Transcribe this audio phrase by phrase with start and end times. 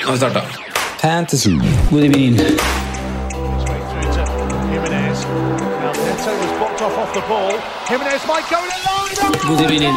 [0.00, 0.40] Nå har vi starta.
[1.00, 1.50] Fantasy.
[1.90, 2.36] God evening.
[9.48, 9.94] God evening.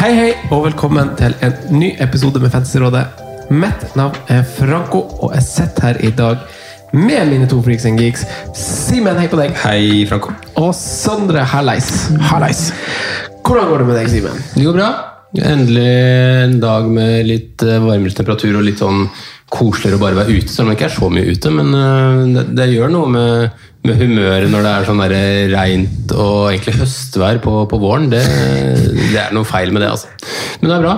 [0.00, 3.06] Hei, hei, og velkommen til en ny episode med Fantasyrådet.
[3.50, 6.36] Mitt navn er Franco, og jeg sitter her i dag
[6.92, 8.24] med mine to freaks and geeks.
[8.56, 9.54] Simen, hei på deg.
[9.62, 10.34] Hei, Franco.
[10.60, 11.90] Og Sondre Hallais.
[12.30, 12.68] Hallais.
[13.46, 14.44] Hvordan går det med deg, Simen?
[14.54, 14.90] Det går bra.
[15.30, 15.90] Endelig
[16.42, 19.04] en dag med litt eh, varmere temperatur og litt sånn
[19.50, 21.52] koseligere å bare være ute, selv om det ikke er så mye ute.
[21.54, 25.04] Men eh, det, det gjør noe med, med humøret når det er sånn
[25.54, 28.10] reint og egentlig høstvær på, på våren.
[28.10, 28.24] Det,
[28.98, 30.10] det er noe feil med det, altså.
[30.60, 30.96] Men det er bra.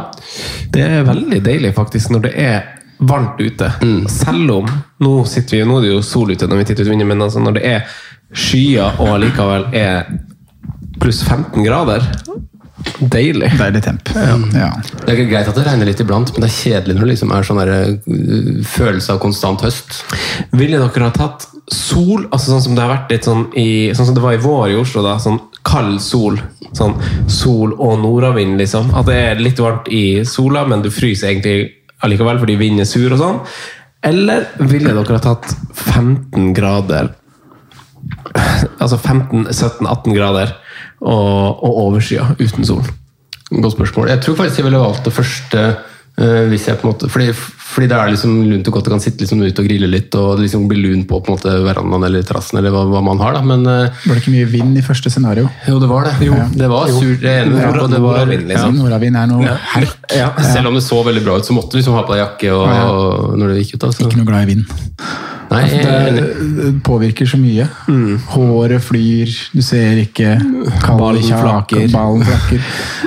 [0.72, 2.62] Det er veldig deilig faktisk når det er
[3.08, 3.72] varmt ute.
[4.10, 4.68] Selv om
[5.02, 7.26] nå, sitter vi, nå er det jo sol ute når vi titter ut vinduet, men
[7.26, 7.96] altså når det er
[8.32, 10.08] skyer og allikevel er
[11.02, 12.06] pluss 15 grader
[12.98, 13.52] Deilig.
[13.58, 14.08] Deilig temp.
[14.14, 14.36] Ja.
[14.54, 14.70] Ja.
[15.04, 17.10] Det er ikke greit at det regner litt iblant, men det er kjedelig når det
[17.12, 17.72] liksom er sånn der,
[18.06, 20.00] uh, følelse av konstant høst.
[20.56, 24.08] Ville dere ha tatt sol, altså sånn som det har vært litt sånn i, sånn
[24.08, 26.40] som det var i vår i Oslo, da, sånn kald sol,
[26.74, 26.96] sånn
[27.30, 28.90] sol og nordavind, liksom.
[28.98, 31.70] At det er litt varmt i sola, men du fryser egentlig
[32.02, 33.40] allikevel fordi vinden er sur og sånn.
[34.02, 37.12] Eller ville dere ha tatt 15 grader,
[38.82, 40.56] altså 15-17-18 grader,
[41.02, 42.82] og, og overskya uten sol?
[43.52, 44.10] Godt spørsmål.
[44.10, 45.64] Jeg tror faktisk jeg ville valgt det første.
[46.18, 47.30] uh, hvis jeg på en måte, fordi,
[47.72, 50.14] fordi det er liksom lunt og godt du kan sitte liksom ute og grille litt
[50.18, 53.00] og det liksom bli lun på, på en måte, verandaen eller terrassen eller hva, hva
[53.04, 53.38] man har.
[53.38, 55.48] da, men uh, Var det ikke mye vind i første scenario?
[55.68, 56.14] Jo, det var det.
[56.28, 57.24] Jo, det var surt.
[57.24, 58.78] Jeg er enig med det var, Nordavind, Ja, liksom.
[58.80, 59.98] Nordavind er noe herk.
[60.12, 62.24] ja, Selv om det så veldig bra ut, så måtte du liksom ha på deg
[62.26, 63.80] jakke og, og, når du gikk ut.
[63.86, 64.08] da, så.
[64.08, 64.78] Ikke noe glad i vind.
[65.52, 66.20] Nei, er.
[66.56, 67.66] Det påvirker så mye.
[68.32, 70.36] Håret flyr, du ser ikke
[70.86, 72.62] Ballen flaker ballen flaker.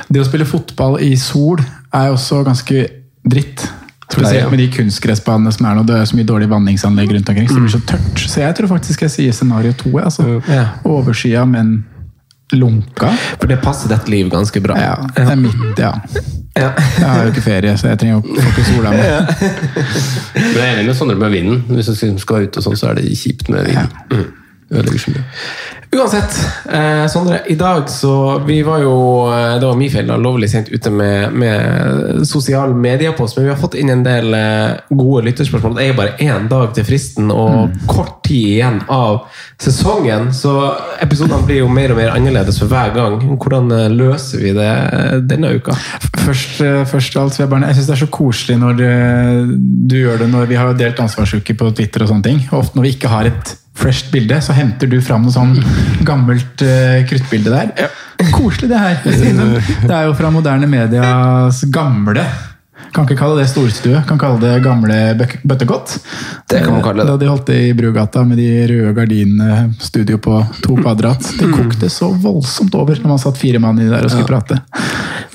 [0.09, 1.62] Det å spille fotball i sol
[1.96, 2.86] er også ganske
[3.25, 3.66] dritt.
[4.16, 5.84] Spesielt med de kunstgressbanene som er nå.
[5.88, 8.24] Det er så mye dårlige vanningsanlegg rundt omkring, så det blir så tørt.
[8.24, 9.92] Så jeg tror faktisk jeg sier scenario to.
[10.02, 10.40] Altså.
[10.48, 10.70] Ja.
[10.88, 11.78] Overskya, men
[12.54, 13.12] lunka.
[13.40, 14.78] For det passer dette liv ganske bra.
[14.80, 15.94] Ja, det er mitt, ja.
[16.56, 16.70] Ja.
[16.78, 19.02] Jeg har jo ikke ferie, så jeg trenger jo får ikke sola mi.
[20.38, 21.64] Men jeg er enig med Sondre med vinden.
[21.68, 23.92] Hvis du skal ut og sånn, så er det kjipt med vinden.
[24.14, 24.30] Mm.
[24.72, 25.25] Ødelegger så mye.
[25.91, 26.40] Uansett,
[26.72, 27.41] eh, Sondre.
[27.47, 28.96] I dag så Vi var jo
[29.31, 33.53] eh, Det var min feil, da, lovlig sent ute med, med sosial mediepost, men vi
[33.53, 35.78] har fått inn en del eh, gode lytterspørsmål.
[35.78, 39.25] Det er jo bare én dag til fristen og kort tid igjen av
[39.62, 40.53] sesongen, så
[41.03, 43.19] episodene blir jo mer og mer annerledes for hver gang.
[43.36, 45.75] Hvordan eh, løser vi det eh, denne uka?
[46.25, 50.24] Først, eh, først alt, så vil jeg syns det er så koselig når du gjør
[50.24, 52.41] det når vi har delt ansvarsuke på Twitter og sånne ting.
[52.56, 55.56] Ofte når vi ikke har et fresht bilde, så henter du fram noe sånn
[56.09, 57.94] gammelt uh, kruttbilde der.
[58.31, 59.00] Koselig det her.
[59.86, 62.24] Det er jo fra moderne medias gamle
[62.95, 64.97] kan ikke kalle det storstue, kan kalle det gamle
[65.44, 65.97] bøttekott.
[66.50, 67.11] Det kan man kalle det.
[67.11, 71.28] Da de holdt det i Brugata med de røde gardinene, studio på to kvadrat.
[71.39, 74.61] Det kokte så voldsomt over når man satt fire mann i der og skulle prate.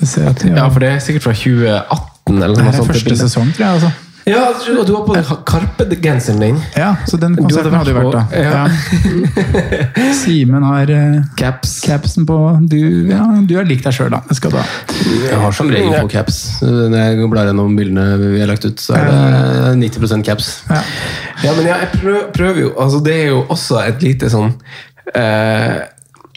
[0.01, 2.87] Jeg ser at, Ja, for det er sikkert fra 2018 eller noe er sånt.
[2.87, 3.75] det første sesong, tror jeg.
[3.77, 4.10] altså.
[4.29, 6.59] Ja, og du har på deg Karpe-genseren din.
[6.77, 8.23] Ja, så den konserten hadde jo vært da.
[8.37, 8.51] ja.
[8.51, 10.11] Ja.
[10.21, 11.79] Simen har eh, Caps.
[11.85, 12.37] capsen på.
[12.69, 12.77] Du,
[13.09, 14.21] ja, du er lik deg sjøl, da.
[14.29, 14.65] Jeg, ha.
[15.25, 16.41] Jeg har som regel på caps.
[16.61, 20.51] Når jeg blar gjennom bildene vi har lagt ut, så er det 90% caps.
[20.69, 20.83] Ja.
[21.41, 24.51] Ja, men ja, jeg prøver, prøver jo altså Det er jo også et lite sånn
[25.17, 25.79] eh,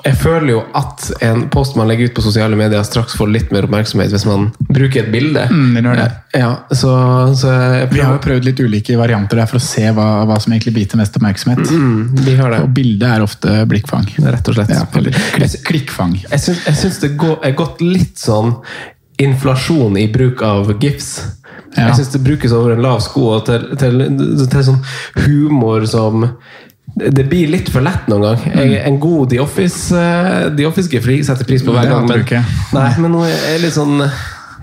[0.05, 3.53] Jeg føler jo at en post man legger ut på sosiale medier, straks får litt
[3.55, 5.47] mer oppmerksomhet hvis man bruker et bilde.
[5.49, 6.09] Mm, det gjør det.
[6.37, 6.93] Ja, så,
[7.41, 7.53] så
[7.93, 10.75] Vi har jo prøvd litt ulike varianter der for å se hva, hva som egentlig
[10.77, 11.65] biter mest oppmerksomhet.
[11.71, 12.63] mm, Vi har det.
[12.67, 14.11] Og bildet er ofte blikkfang.
[14.27, 14.75] Rett og slett.
[14.77, 14.85] Ja,
[15.65, 16.19] klikkfang.
[16.29, 18.59] Jeg jeg syns det går, er gått litt sånn
[19.23, 21.15] inflasjon i bruk av gifs.
[21.75, 21.89] Ja.
[21.89, 24.05] Jeg syns det brukes over en lav sko og til, til,
[24.51, 24.83] til sånn
[25.25, 26.29] humor som
[26.95, 28.45] det blir litt for lett noen gang.
[28.55, 32.07] Jeg, en god The Office uh, Office-gifri setter pris på hver gang.
[32.07, 32.47] Men,
[32.77, 33.99] nei, men nå er jeg litt sånn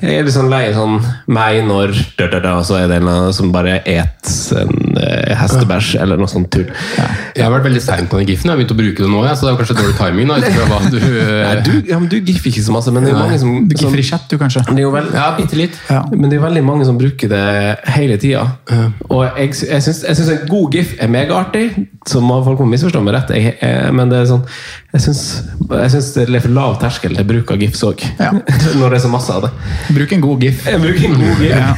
[0.02, 0.96] jeg er litt sånn lei sånn
[1.30, 1.94] meg når
[2.42, 4.81] da, så er det en som bare et en eh,
[5.40, 6.68] hestebæsj eller noe sånt tull.
[7.36, 8.50] Jeg har vært veldig sein på den gifen.
[8.50, 10.32] Jeg har begynt å bruke det nå, ja, så det er kanskje dårlig timing.
[10.32, 10.98] da, hva du...
[11.48, 13.54] Nei, du, ja, men du giffer ikke så masse, men det er jo mange som,
[13.70, 14.66] Du giffer i chat, du, kanskje?
[14.70, 15.80] det er jo vel, Ja, bitte litt.
[15.90, 16.04] Ja.
[16.12, 17.44] Men det er veldig mange som bruker det
[17.96, 18.46] hele tida.
[19.10, 21.66] Og jeg, jeg syns en god gif er megaartig,
[22.08, 23.34] så må folk må misforstå meg rett.
[23.38, 24.46] Jeg, jeg, men det er sånn
[24.92, 25.20] jeg syns,
[25.72, 28.02] jeg syns det er for lav terskel til bruk av gifs òg.
[28.20, 28.32] Ja.
[28.80, 29.52] Når det er så masse av det.
[29.96, 30.66] Bruk en god gif.
[30.68, 30.84] Jeg en
[31.22, 31.46] god gif.
[31.48, 31.70] Ja.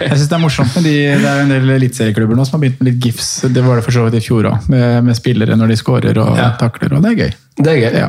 [0.00, 2.64] Jeg synes Det er morsomt med de, det er en del eliteserieklubber nå som har
[2.64, 3.28] begynt med litt gifs.
[3.52, 6.22] Det var det for så vidt i fjor òg, med, med spillere når de scorer
[6.22, 6.54] og Ja.
[6.60, 6.96] takler.
[6.96, 7.34] og Det er gøy.
[7.56, 7.98] Det er gøy.
[8.00, 8.08] Ja.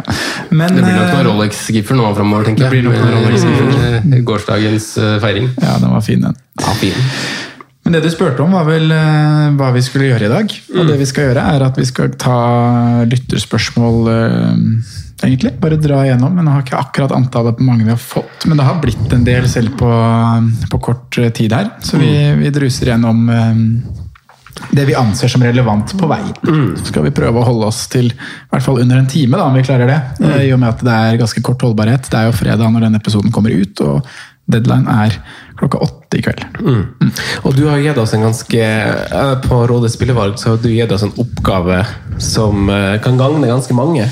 [0.51, 2.71] Men Det blir nok eh, noen Rolex-giffer nå framover, tenker jeg.
[2.71, 3.99] Det blir nok noen Rolex-giffer.
[4.15, 5.51] Eh, Gårsdagens eh, feiring.
[5.59, 6.39] ja, den var fin, den.
[6.63, 7.03] Ja, fin.
[7.87, 10.51] Men det du spurte om, var vel eh, hva vi skulle gjøre i dag.
[10.75, 10.87] Og Mm.
[10.91, 12.37] det vi skal gjøre, er at vi skal ta
[13.07, 15.53] lytterspørsmål, eh, egentlig.
[15.63, 16.33] Bare dra igjennom.
[16.35, 18.43] Men jeg har ikke akkurat antallet på mange vi har fått.
[18.45, 19.91] Men det har blitt en del selv på,
[20.69, 21.71] på kort eh, tid her.
[21.81, 22.43] Så vi, Mm.
[22.43, 23.55] vi druser gjennom eh,
[24.73, 26.33] det vi anser som relevant på veien.
[26.43, 26.77] Mm.
[26.81, 28.15] Så skal vi prøve å holde oss til i
[28.51, 30.01] hvert fall under en time, da, om vi klarer det.
[30.19, 30.29] Mm.
[30.31, 32.09] Eh, I og med at det er ganske kort holdbarhet.
[32.09, 34.03] Det er jo fredag når denne episoden kommer ut, og
[34.47, 35.17] deadline er
[35.57, 36.43] klokka åtte i kveld.
[36.61, 37.09] Mm.
[37.43, 40.93] Og du har gitt oss en ganske eh, På Rådets spillevalg så har du gitt
[40.93, 41.81] oss en oppgave
[42.21, 44.07] som eh, kan gagne ganske mange.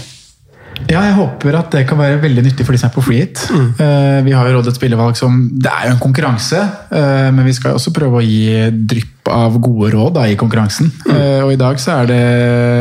[0.91, 3.41] Ja, jeg håper at det kan være veldig nyttig for de som er på freehit.
[3.47, 3.67] Mm.
[3.79, 6.59] Uh, Vi har jo rådets spillevalg som Det er jo en konkurranse,
[6.91, 10.91] uh, men vi skal også prøve å gi drypp av gode råd da, i konkurransen.
[11.07, 11.15] Mm.
[11.15, 12.19] Uh, Og i dag så er det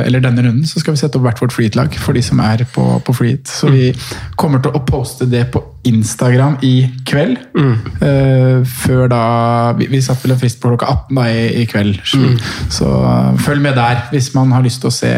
[0.06, 2.64] Eller denne runden så skal vi sette opp hvert vårt freehit-lag for de som er
[2.74, 3.48] på, på freehit.
[3.48, 4.00] Så vi Mm.
[4.36, 7.36] kommer til å poste det på Instagram i kveld.
[7.56, 7.74] Mm.
[8.00, 11.66] Uh, Før da Vi, vi satte vel en frist på klokka 18 da, i, i
[11.66, 12.00] kveld.
[12.16, 12.38] Mm.
[12.72, 15.12] Så uh, følg med der hvis man har lyst til å se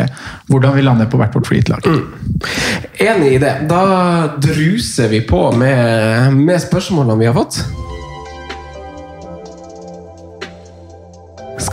[0.50, 1.86] hvordan vi lander på hvert vårt freehit-lag.
[1.86, 2.04] Mm.
[3.06, 3.54] Enig i det.
[3.70, 3.82] Da
[4.40, 7.60] druser vi på med, med spørsmålene vi har fått.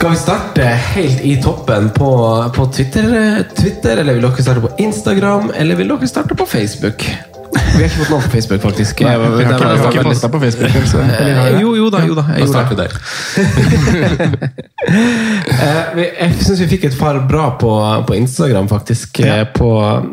[0.04, 2.08] Skal vi starte helt i toppen på,
[2.56, 7.06] på Twitter, Twitter, eller vil dere starte på Instagram, eller vil dere starte på Facebook?
[7.54, 9.00] Vi har ikke fått noen på Facebook, faktisk.
[9.00, 10.76] Nei, vi har ikke, var- vi har ikke posta på Facebook.
[10.90, 11.60] Så, har Eh?
[11.62, 12.24] Jo, jo da, jo da.
[12.36, 12.90] Jeg Da starter vi der.
[14.84, 17.70] Eh, Jeg syns vi fikk et par bra på,
[18.06, 19.20] på Instagram, faktisk.
[19.24, 19.44] Ja.
[19.48, 19.70] På,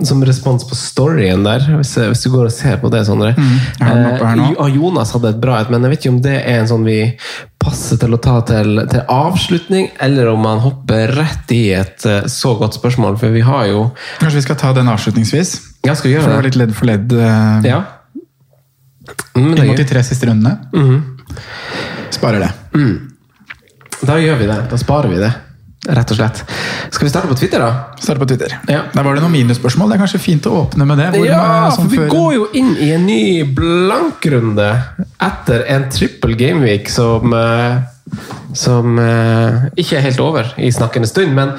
[0.07, 1.65] som respons på storyen der.
[1.75, 3.33] Hvis, hvis du går og ser på det, Sondre.
[3.35, 4.47] Mm, jeg har den oppe her nå.
[4.55, 6.87] Eh, Jonas hadde et bra et, men jeg vet ikke om det er en sånn
[6.87, 6.99] vi
[7.61, 12.25] passer til å ta til, til avslutning, eller om man hopper rett i et eh,
[12.31, 13.19] så godt spørsmål.
[13.21, 13.83] For vi har jo
[14.19, 15.53] Kanskje vi skal ta den avslutningsvis?
[15.85, 17.81] Ja, skal vi For det For litt ledd for ledd uh, Ja.
[19.35, 20.57] Mm, inn mot de tre siste rundene.
[22.11, 22.51] Sparer det.
[24.05, 24.59] Da gjør vi det.
[24.71, 25.31] Da sparer vi det.
[25.91, 26.41] Rett og slett.
[26.93, 27.71] Skal vi starte på Twitter, da?
[27.99, 28.53] Starte på Twitter.
[28.71, 28.85] Ja.
[28.93, 29.89] Der var det noen minusspørsmål.
[29.91, 31.09] Det er kanskje fint å åpne med det.
[31.27, 34.69] Ja, for vi før- går jo inn i en ny blankrunde
[35.21, 37.81] etter en trippel gameweek som eh,
[38.57, 41.31] som eh, ikke er helt over i snakkende stund.
[41.37, 41.53] Men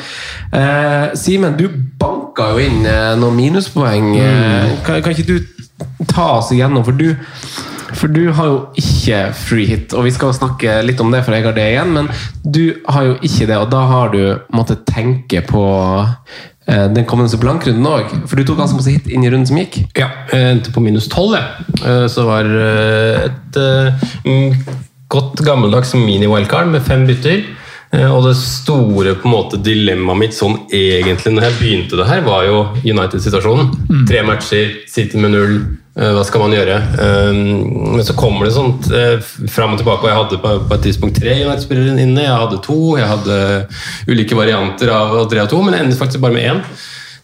[0.52, 1.68] eh, Simen, du
[2.00, 4.10] banka jo inn eh, noen minuspoeng.
[4.20, 5.38] Eh, kan, kan ikke du
[6.12, 6.84] ta oss igjennom?
[6.84, 7.14] For du,
[7.98, 11.34] for du har jo ikke free hit, og vi skal snakke litt om det, for
[11.36, 11.92] jeg har det igjen.
[11.96, 12.10] Men
[12.44, 14.22] du har jo ikke det, og da har du
[14.54, 15.64] måttet tenke på
[16.02, 18.12] eh, den kommende blankrunden òg.
[18.26, 19.82] For du tok ganske masse hit inn i runden som gikk.
[19.98, 21.66] Ja, jeg endte på minus 12, jeg.
[21.82, 24.78] Eh, Så var eh, et eh, mm,
[25.12, 27.44] godt gammeldags mini-wildcard med fem bytter.
[27.92, 32.22] Og det store på en måte dilemmaet mitt sånn egentlig når jeg begynte det her,
[32.24, 33.68] var jo United-situasjonen.
[34.08, 35.58] Tre matcher, City med null.
[35.96, 36.76] Eh, Hva skal man gjøre?
[37.04, 37.32] Eh,
[37.96, 39.18] Men så kommer det sånt eh,
[39.52, 40.04] fram og tilbake.
[40.06, 42.24] Og jeg hadde på et tidspunkt tre United-spillere inne.
[42.26, 42.96] Jeg hadde to.
[43.00, 43.38] Jeg hadde
[44.08, 46.62] ulike varianter av tre og to, men jeg endte faktisk bare med én.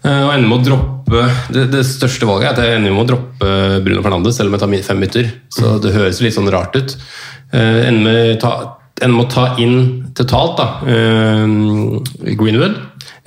[0.09, 3.09] Og ender med å droppe det, det største valget er at jeg ender med å
[3.09, 3.49] droppe
[3.83, 5.31] Bruno Fernandes, selv om jeg tar fem bytter.
[5.51, 6.95] Så det høres litt sånn rart ut.
[7.51, 8.53] Ender med, ta,
[9.03, 10.69] ender med å ta inn totalt da,
[12.39, 12.79] Greenwood.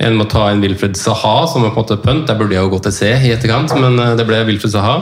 [0.02, 2.24] Jeg må ta inn Wilfred Saha, som er på en måte pønt.
[2.26, 4.96] Der burde jeg jo gå til C i etterkant, men eh, det ble Wilfred Saha.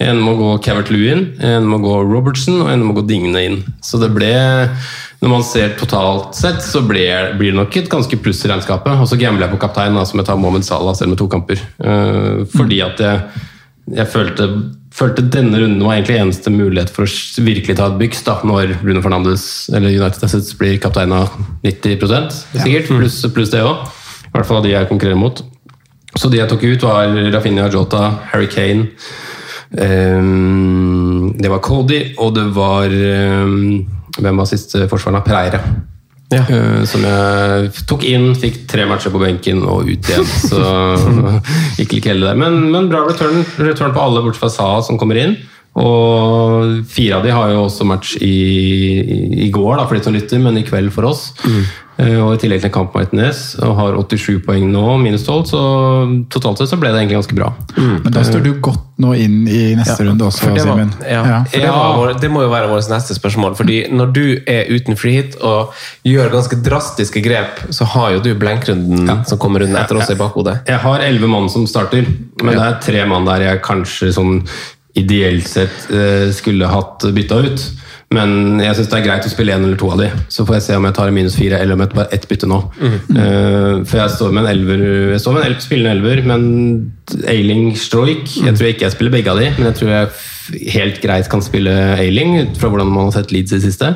[0.00, 3.60] En må gå Cavert Lewin, en må gå Robertson, og en må gå Digne inn.
[3.84, 4.32] Så det ble
[5.22, 8.98] når man ser totalt sett, så blir, blir det nok et ganske pluss i regnskapet.
[9.00, 11.60] Og så gambler jeg på kaptein, som jeg tar Mohammed Salah selv med to kamper.
[11.60, 13.44] Eh, fordi at jeg,
[13.96, 14.48] jeg følte,
[14.96, 18.76] følte denne runden var egentlig eneste mulighet for å virkelig ta et byks, da, når
[18.82, 21.32] Bruno Fernandes eller United Assets blir kaptein av
[21.64, 23.86] 90% sikkert, pluss plus det òg.
[24.36, 25.40] I hvert fall av de jeg konkurrerer mot.
[26.16, 28.90] Så de jeg tok ut, var Rafinha Jota, Harry Kane,
[29.80, 33.56] ehm, det var Cody, og det var eh,
[34.16, 35.24] Hvem var siste forsvareren?
[35.24, 35.60] Pereira.
[36.32, 40.24] Eh, som jeg tok inn, fikk tre matcher på benken og ut igjen.
[40.24, 40.60] Så
[41.82, 42.40] ikke like heldig der.
[42.40, 45.36] Men, men bra return, return på alle bortsett fra Saha som kommer inn.
[45.76, 48.36] Og fire av de har jo også match i,
[49.46, 51.28] i går, da, for de som lytter, men i kveld for oss.
[51.96, 55.22] Eh, Og i tillegg til en kamp mot Martinez, og har 87 poeng nå, minus
[55.24, 55.60] 12, så
[56.32, 57.50] totalt sett så ble det egentlig ganske bra.
[57.76, 60.92] Men da står du godt nå inn i neste runde også, For det, var, Simen.
[61.04, 63.56] ja, for det, var vår, det må jo være vårt neste spørsmål.
[63.56, 65.72] Fordi når du er uten frihet og
[66.08, 70.16] gjør ganske drastiske grep, så har jo du blenkrunden som kommer rundt etter oss i
[70.20, 70.62] bakhodet.
[70.68, 72.08] Jeg har elleve mann som starter,
[72.44, 74.40] men det er tre mann der jeg kanskje sånn
[74.96, 77.66] ideelt sett eh, skulle hatt bytta ut.
[78.14, 80.08] Men jeg syns det er greit å spille én eller to av de.
[80.30, 82.28] Så får jeg se om jeg tar en minus fire eller om jeg tar ett
[82.30, 82.60] bytte nå.
[82.86, 84.84] Eh, for jeg står med en elver,
[85.16, 86.46] jeg står med en elver, spillende elver, men
[87.30, 90.10] Ailing Stroik Jeg tror ikke jeg spiller begge av de, men jeg tror jeg
[90.72, 93.92] helt greit kan spille Ailing, ut fra hvordan man har sett Leeds i det siste.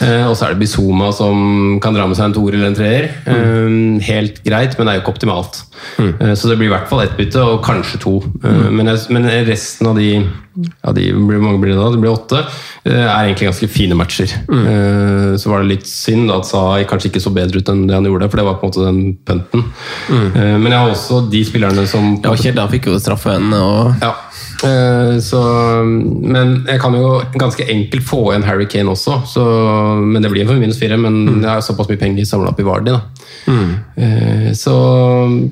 [0.00, 2.78] Eh, og så er det Bizuma som kan dra med seg en toer eller en
[2.78, 3.10] treer.
[3.28, 3.74] Eh,
[4.10, 5.62] helt greit, men det er jo ikke optimalt.
[6.00, 8.18] Eh, så det blir i hvert fall ett bytte, og kanskje to.
[8.44, 10.08] Eh, men, jeg, men resten av de,
[10.60, 11.90] ja, de blir, mange blir det da?
[11.94, 12.42] Det blir åtte.
[12.84, 14.32] eh, er egentlig ganske fine matcher.
[14.48, 17.96] Eh, så var det litt synd at sa kanskje ikke så bedre ut enn det
[17.96, 19.66] han gjorde, for det var på en måte den punten.
[20.10, 23.52] Eh, men jeg har også de spillerne som Ja, Kjedda fikk jo straffen.
[23.56, 23.94] Og...
[24.04, 24.14] ja.
[24.66, 25.40] Eh, så,
[25.84, 29.20] men jeg kan jo ganske enkelt få igjen Harry Kane også.
[29.28, 29.44] Så,
[30.04, 30.98] men det blir for minus fire.
[31.00, 32.94] Men jeg har såpass mye penger samla opp i Vardy.
[32.96, 33.02] Da.
[33.50, 34.74] Eh, så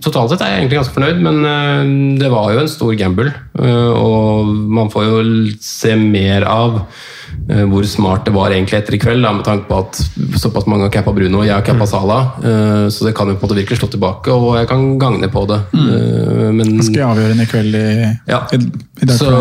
[0.04, 3.32] totalt sett er jeg egentlig ganske fornøyd, men eh, det var jo en stor gamble.
[3.58, 5.22] og man får jo
[5.64, 6.82] se mer av
[7.70, 9.99] hvor smart det var egentlig etter i kveld, da, med tanke på at
[10.40, 12.18] såpass mange har cappa Bruno, jeg har cappa Sala.
[12.44, 15.30] eh, så det kan jo på en måte virkelig slå tilbake, og jeg kan gagne
[15.32, 15.58] på det.
[15.73, 17.87] Eh, men Ganske avgjørende i kveld i,
[18.28, 18.42] ja.
[18.52, 18.61] i,
[19.02, 19.16] i dag.
[19.16, 19.32] Så.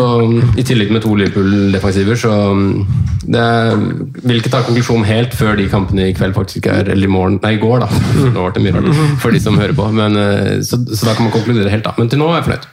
[0.56, 2.72] I tillegg med to Liverpool-defensiver, så mm,
[3.28, 3.46] det
[4.24, 7.36] vil ikke ta konklusjon helt før de kampene i kveld faktisk er Eller i morgen,
[7.42, 7.88] nei i går, da.
[8.32, 9.88] Nå ble det mye rart for de som hører på.
[9.92, 11.92] Men, eh, så, så da kan man konkludere helt, da.
[12.00, 12.68] Men til nå er jeg fornøyd.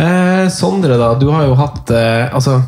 [0.00, 1.12] Eh, Sondre, da.
[1.20, 2.60] Du har jo hatt eh, Altså,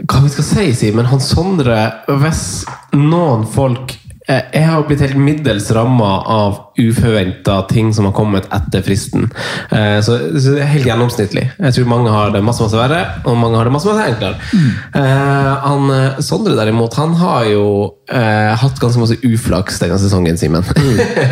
[0.00, 1.08] hva vi skal si, Simen?
[1.10, 1.78] Han Sondre,
[2.22, 2.62] hvis
[2.96, 3.92] noen folk
[4.26, 9.28] eh, Jeg har blitt helt middels ramma av uforventa ting som har kommet etter fristen.
[9.68, 11.44] Eh, så, så det er helt gjennomsnittlig.
[11.58, 14.38] Jeg tror mange har det masse masse verre, og mange har det masse masse enklere.
[14.52, 14.70] Mm.
[15.66, 15.92] han,
[16.24, 17.66] Sondre derimot, han har jo
[18.08, 20.64] eh, hatt ganske masse uflaks denne sesongen, Simen.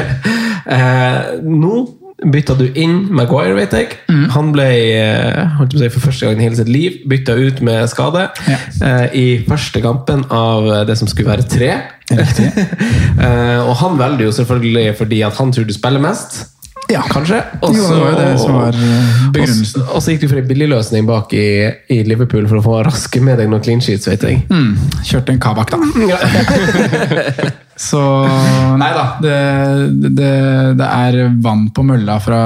[0.76, 1.86] eh, nå
[2.20, 3.94] bytta du inn Maguire, vet jeg.
[4.34, 4.66] Han ble
[5.00, 8.58] eh, si, for første gang i hele sitt liv bytta ut med skade Ja.
[8.84, 11.70] eh, i første kampen av det som skulle være tre.
[13.24, 16.42] eh, og han velger jo selvfølgelig fordi at han tror du spiller mest.
[16.90, 17.02] Ja.
[17.10, 17.38] Kanskje.
[17.62, 18.78] Jo, det var det som var.
[19.94, 21.46] Og så- gikk du for en billig løsning bak i,
[21.88, 24.42] i Liverpool for å få raske med deg noen clean sheets, vet jeg.
[24.50, 24.74] Mm,
[25.06, 25.78] kjørte en Kabak, da.
[27.80, 28.00] Så
[28.80, 29.04] Nei da.
[29.24, 29.36] Det,
[30.18, 30.30] det,
[30.80, 32.40] det er vann på mølla fra,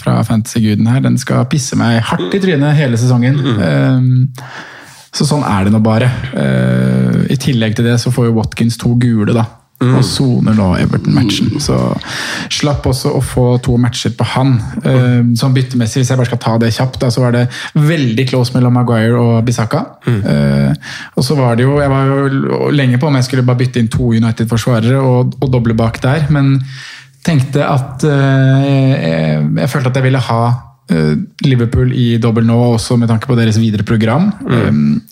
[0.00, 1.00] fra fantasy-guden her.
[1.06, 3.38] Den skal pisse meg hardt i trynet hele sesongen.
[3.56, 4.26] Um,
[5.16, 6.10] så sånn er det nå bare.
[6.36, 9.46] Uh, I tillegg til det så får jo Watkins to gule, da.
[9.84, 11.50] Og soner nå Everton-matchen.
[11.60, 11.76] Så
[12.52, 14.54] slapp også å få to matcher på han.
[14.80, 17.44] Uh, sånn byttemessig, hvis jeg bare skal ta det kjapt, da, så var det
[17.76, 19.82] veldig close mellom Maguire og Bisaka.
[20.06, 20.72] Uh,
[21.16, 23.82] og så var det jo Jeg var jo lenge på om jeg skulle bare bytte
[23.82, 26.56] inn to United-forsvarere og, og doble bak der, men
[27.26, 30.40] tenkte at uh, jeg, jeg følte at jeg ville ha
[30.94, 31.12] uh,
[31.44, 34.30] Liverpool i dobbel nå, også med tanke på deres videre program.
[34.46, 35.02] Um,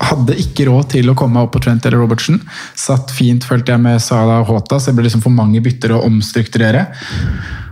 [0.00, 2.40] hadde ikke råd til å komme meg opp på Trent eller Robertsen.
[2.78, 5.96] Satt fint, følte jeg, med Salah og Hota, så det ble liksom for mange bytter
[5.96, 6.86] å omstrukturere.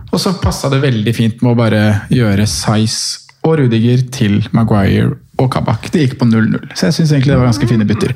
[0.09, 1.83] Og så passa det veldig fint med å bare
[2.13, 5.87] gjøre Size og Rudiger til Maguire og Kabak.
[5.93, 8.13] Det gikk på 0-0, så jeg syns egentlig det var ganske fine bytter.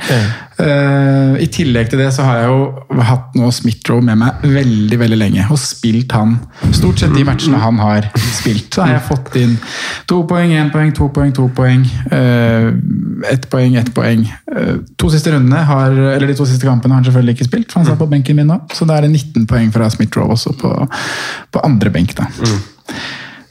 [0.64, 5.00] Eh, I tillegg til det så har jeg jo hatt nå Smith-Roe med meg veldig
[5.02, 6.36] veldig lenge, og spilt han
[6.76, 8.70] stort sett de matchene han har spilt.
[8.76, 9.56] Så har jeg fått inn
[10.10, 11.88] to poeng, én poeng, to poeng, to poeng.
[12.12, 12.70] Uh,
[13.32, 14.28] ett poeng, ett poeng.
[14.52, 17.72] Uh, to siste rundene har, eller De to siste kampene har han selvfølgelig ikke spilt,
[17.72, 18.60] for han satt på benken min nå.
[18.76, 20.76] Så da er det 19 poeng fra Smith-Roe også på,
[21.54, 22.16] på andre benk.
[22.20, 22.30] da.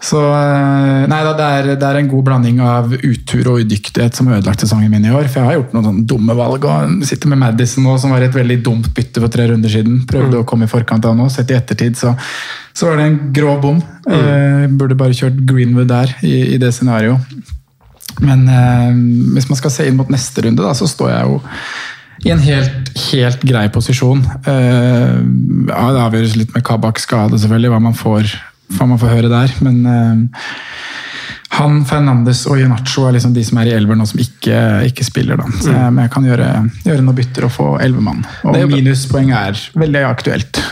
[0.02, 4.16] Så eh, nei da, det er, det er en god blanding av utur og udyktighet
[4.18, 5.28] som har ødelagt sesongen min i år.
[5.30, 6.66] For jeg har gjort noen sånne dumme valg.
[6.66, 10.02] og Sitter med Madison nå, som var et veldig dumt bytte for tre runder siden.
[10.10, 11.28] Prøvde å komme i forkant av nå.
[11.30, 12.16] Sett i ettertid, så,
[12.74, 13.78] så var det en grå bom.
[14.10, 17.22] Eh, burde bare kjørt Greenwood der, i, i det scenarioet.
[18.26, 18.90] Men eh,
[19.38, 21.40] hvis man skal se inn mot neste runde, da, så står jeg jo
[22.22, 24.20] i en helt, helt grei posisjon.
[24.46, 25.14] Eh,
[25.70, 28.30] ja, det avgjøres litt med Kabak skade, selvfølgelig, hva man får,
[28.76, 29.54] hva man få høre der.
[29.64, 30.44] Men eh,
[31.52, 34.56] Han, Fernandes og Ionacho er liksom de som er i elver nå som ikke,
[34.88, 35.36] ikke spiller.
[35.36, 35.48] da.
[35.52, 36.46] Så jeg, men jeg kan gjøre,
[36.86, 38.22] gjøre noen bytter og få elvemann.
[38.48, 40.62] Og minuspoeng er veldig aktuelt.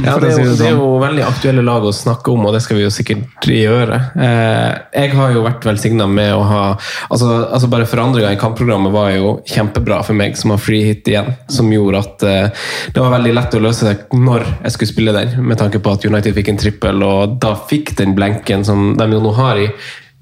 [0.00, 2.62] Ja, det, er jo, det er jo veldig aktuelle lag å snakke om, og det
[2.64, 3.98] skal vi jo sikkert gjøre.
[4.16, 8.92] Eh, jeg har jo vært velsigna med å ha altså, altså Bare forandringa i kampprogrammet
[8.94, 11.28] var jo kjempebra for meg, som har free hit igjen.
[11.52, 12.64] Som gjorde at eh,
[12.94, 15.94] det var veldig lett å løse det når jeg skulle spille den, med tanke på
[15.94, 19.60] at United fikk en trippel, og da fikk den blenken som de jo nå har
[19.60, 19.68] i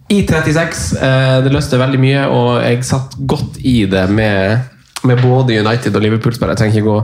[0.09, 0.97] i 36.
[1.03, 4.75] Eh, det løste veldig mye, og jeg satt godt i det med
[5.07, 6.57] med både United og Liverpool-spillere.
[6.57, 7.03] Jeg trenger ikke gå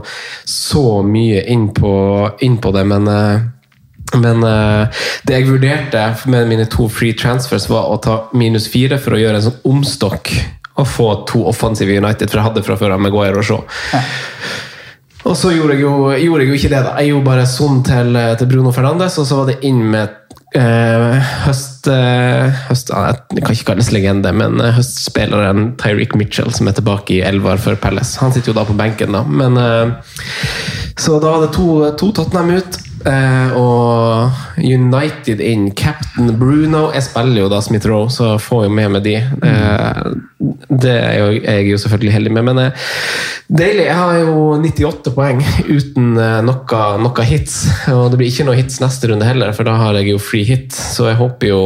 [0.51, 1.91] så mye inn på,
[2.43, 3.45] inn på det, men eh,
[4.13, 8.99] men eh, det jeg vurderte med mine to free transfers, var å ta minus fire
[9.01, 10.29] for å gjøre en sånn omstokk
[10.75, 13.63] og få to offensive United, for jeg hadde fra før av Maguire og Shaw.
[15.25, 16.81] Og så gjorde jeg, jo, gjorde jeg jo ikke det.
[16.85, 16.93] da.
[17.01, 21.31] Jeg gjorde bare sånn til, til Bruno Fernandes, og så var det inn med eh,
[21.45, 26.69] høst, uh, høst uh, Jeg kan ikke kalles legende, men eh, høstspilleren Tyreek Mitchell, som
[26.69, 28.19] er tilbake i elver for Palace.
[28.21, 29.23] Han sitter jo da på benken, da.
[29.25, 29.57] Men,
[30.99, 32.79] så da var det to, to Tottenham ut.
[33.09, 36.89] Eh, og United in Captain Bruno.
[36.95, 39.15] Jeg spiller jo da Smith Roe, så jeg får jo med meg de.
[39.21, 40.03] Eh,
[40.69, 42.85] det er jo, jeg jo selvfølgelig heldig med, men eh,
[43.47, 43.87] deilig.
[43.87, 47.59] Jeg har jo 98 poeng uten eh, noe, noe hits.
[47.93, 50.47] Og det blir ikke noe hits neste runde heller, for da har jeg jo free
[50.47, 50.71] hit.
[50.75, 51.61] Så jeg håper jo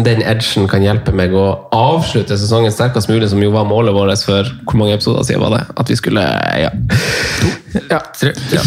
[0.00, 1.44] den edgen kan hjelpe meg å
[1.76, 5.52] avslutte sesongen sterkest mulig, som jo var målet vårt for hvor mange episoder siden var
[5.58, 5.62] det?
[5.76, 6.24] At vi skulle
[6.62, 6.70] Ja.
[7.90, 8.00] ja.
[8.16, 8.62] ja, ja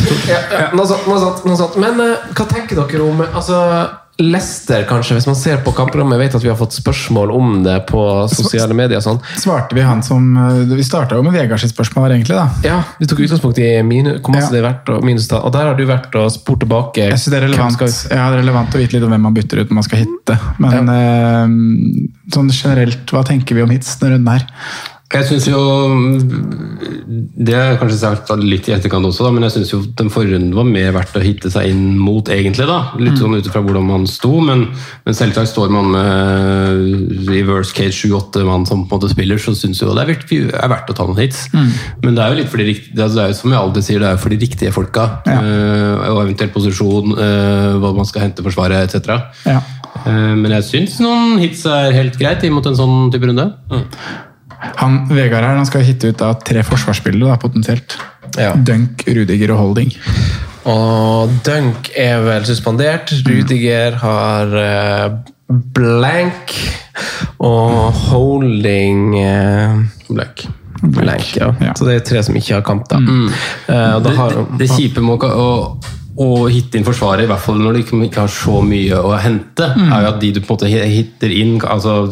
[0.52, 0.68] Ja.
[0.78, 1.78] Noe sånt, noe sånt.
[1.82, 3.58] Men eh, hva tenker dere om altså,
[4.18, 5.18] Leicester, kanskje?
[5.18, 8.00] Hvis man ser på kampprogrammet, jeg vet at vi har fått spørsmål om det på
[8.32, 9.02] sosiale medier.
[9.02, 9.20] og sånn.
[9.42, 12.38] Svarte vi han som eh, Vi starta jo med Vegards spørsmål, her, egentlig.
[12.38, 12.46] da.
[12.64, 14.56] Ja, Vi tok utgangspunkt i minus, hvor masse Ja.
[14.56, 15.44] det er verdt, og minustall.
[15.44, 17.10] Og der har du vært og spurt tilbake.
[17.12, 19.22] Jeg synes det er relevant, skal- ja, det er relevant å vite litt om hvem
[19.28, 20.40] man bytter ut når man skal hitte.
[20.60, 24.48] Men eh, sånn generelt, hva tenker vi om hits denne runden her?
[25.14, 25.60] Jeg synes jo
[27.38, 30.10] Det har jeg kanskje sagt litt i etterkant også, da, men jeg syns jo den
[30.10, 32.66] forrige runden var mer verdt å hitte seg inn mot, egentlig.
[32.66, 34.66] da, Litt sånn ut ifra hvordan man sto, men,
[35.06, 39.40] men selvsagt står man med i worst case 7-8 mann som på en måte spiller,
[39.42, 41.46] så syns jo det er verdt, er verdt å ta noen hits.
[42.02, 44.02] Men det er jo litt for de riktige, det er jo som jeg alltid sier,
[44.02, 45.08] det er jo for de riktige folka.
[45.30, 45.40] Ja.
[46.12, 49.20] og eventuelt posisjon, eh, hva man skal hente forsvaret etc.
[49.46, 49.62] Ja.
[50.06, 53.52] Eh, men jeg syns noen hits er helt greit imot en sånn type runde.
[54.82, 57.98] Han, Vegard her, han skal hitte ut av tre forsvarsspillere, da, potensielt.
[58.40, 58.54] Ja.
[58.56, 59.94] Dunk, Rudiger og Holding.
[60.70, 63.14] Og Dunk er vel suspendert.
[63.28, 65.18] Rudiger har uh,
[65.78, 66.56] blank.
[67.38, 70.48] Og Holding uh, blank.
[70.82, 71.36] blank.
[71.38, 71.52] Ja.
[71.62, 71.76] Ja.
[71.78, 73.00] Så det er tre som ikke har kamp, da.
[73.00, 75.48] Eh, og da det, har, det, det kjipe med å,
[76.16, 79.68] å, hitte inn forsvaret, i hvert fall når du ikke, har så mye å hente,
[79.68, 82.06] er jo at de du på en måte hitter inn altså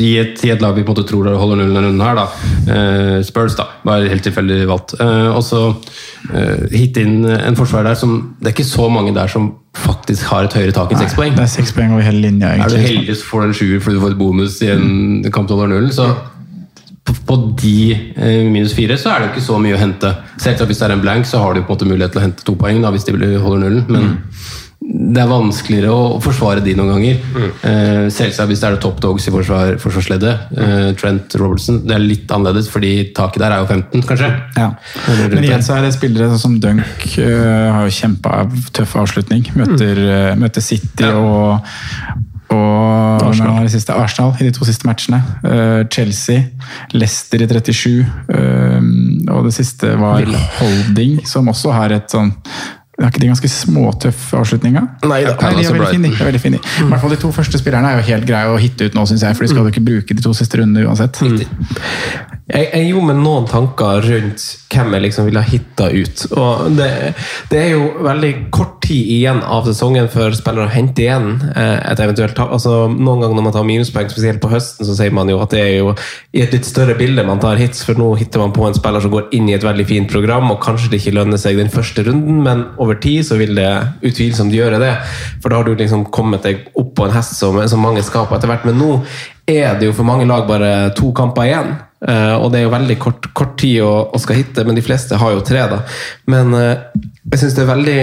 [0.00, 2.16] i et, i et lag vi på en måte tror holder nullen denne runden her,
[2.16, 2.26] da.
[2.64, 3.66] Uh, Spurs, da.
[3.84, 4.94] Bare helt tilfeldig valgt.
[5.00, 9.12] Uh, og så uh, hitte inn en forsvarer der som Det er ikke så mange
[9.16, 11.36] der som faktisk har et høyere tak enn seks poeng.
[11.36, 12.80] Det er seks poeng over hele linja, egentlig.
[12.80, 15.30] Er du heldig så får du en sjuer fordi du får et bonus i en
[15.30, 16.08] kamp til over nullen, så
[17.04, 20.12] på, de eh, minus fire så er det ikke så mye å hente.
[20.36, 22.26] Selvsagt hvis det er en blank, så har du på en måte mulighet til å
[22.26, 24.10] hente to poeng da, hvis de holder nullen, men
[24.80, 27.18] det er vanskeligere å forsvare de noen ganger.
[27.68, 31.94] Eh, selvsagt hvis det er det top dogs i forsvar, forsvarsleddet, eh, Trent Robertson, det
[31.94, 34.30] er litt annerledes, fordi taket der er jo 15, kanskje.
[34.56, 34.70] Ja.
[35.20, 38.42] Men igjen så er det spillere sånn som Dunk øh, har jo kjempa
[38.76, 39.44] tøff avslutning.
[39.60, 41.60] Møter, øh, møter City og,
[42.50, 43.70] og Arsenal.
[43.70, 45.20] Siste, Arsenal i de to siste matchene.
[45.44, 46.42] Uh, Chelsea,
[46.92, 48.06] Leicester i 37.
[48.28, 48.82] Uh,
[49.30, 50.26] og det siste var
[50.58, 52.34] Holding, som også har et sånn
[53.06, 54.82] er ikke de ganske småtøffe avslutninga?
[55.08, 55.36] Nei da.
[55.40, 56.12] Nei, de er veldig fine.
[56.30, 56.60] veldig fine.
[56.60, 59.06] I hvert fall De to første spillerne er jo helt greie å hitte ut nå,
[59.08, 59.38] syns jeg.
[59.38, 61.20] For de skal jo ikke bruke de to siste rundene uansett.
[62.50, 66.24] Jeg, jeg gjorde meg noen tanker rundt hvem jeg liksom ville hitta ut.
[66.34, 66.90] Og det,
[67.50, 72.02] det er jo veldig kort tid igjen av sesongen før spillere henter igjen eh, et
[72.02, 72.50] eventuelt tap.
[72.54, 75.54] Altså, noen ganger når man tar minuspoeng, spesielt på høsten, så sier man jo at
[75.54, 75.94] det er jo
[76.34, 79.04] i et litt større bilde man tar hits, for nå hitter man på en spiller
[79.04, 81.70] som går inn i et veldig fint program, og kanskje det ikke lønner seg den
[81.72, 83.68] første runden, men over tid så vil det
[84.02, 84.94] utvilsomt gjøre det.
[85.42, 88.26] For da har du liksom kommet deg opp på en hest som, som mange skal
[88.26, 88.66] på etter hvert.
[88.68, 88.90] Men nå
[89.46, 91.72] er det jo for mange lag bare to kamper igjen.
[92.00, 94.84] Uh, og det er jo veldig kort, kort tid å, å skal hitte, men de
[94.84, 95.82] fleste har jo tre, da.
[96.32, 96.88] Men uh,
[97.28, 98.00] jeg syns det er veldig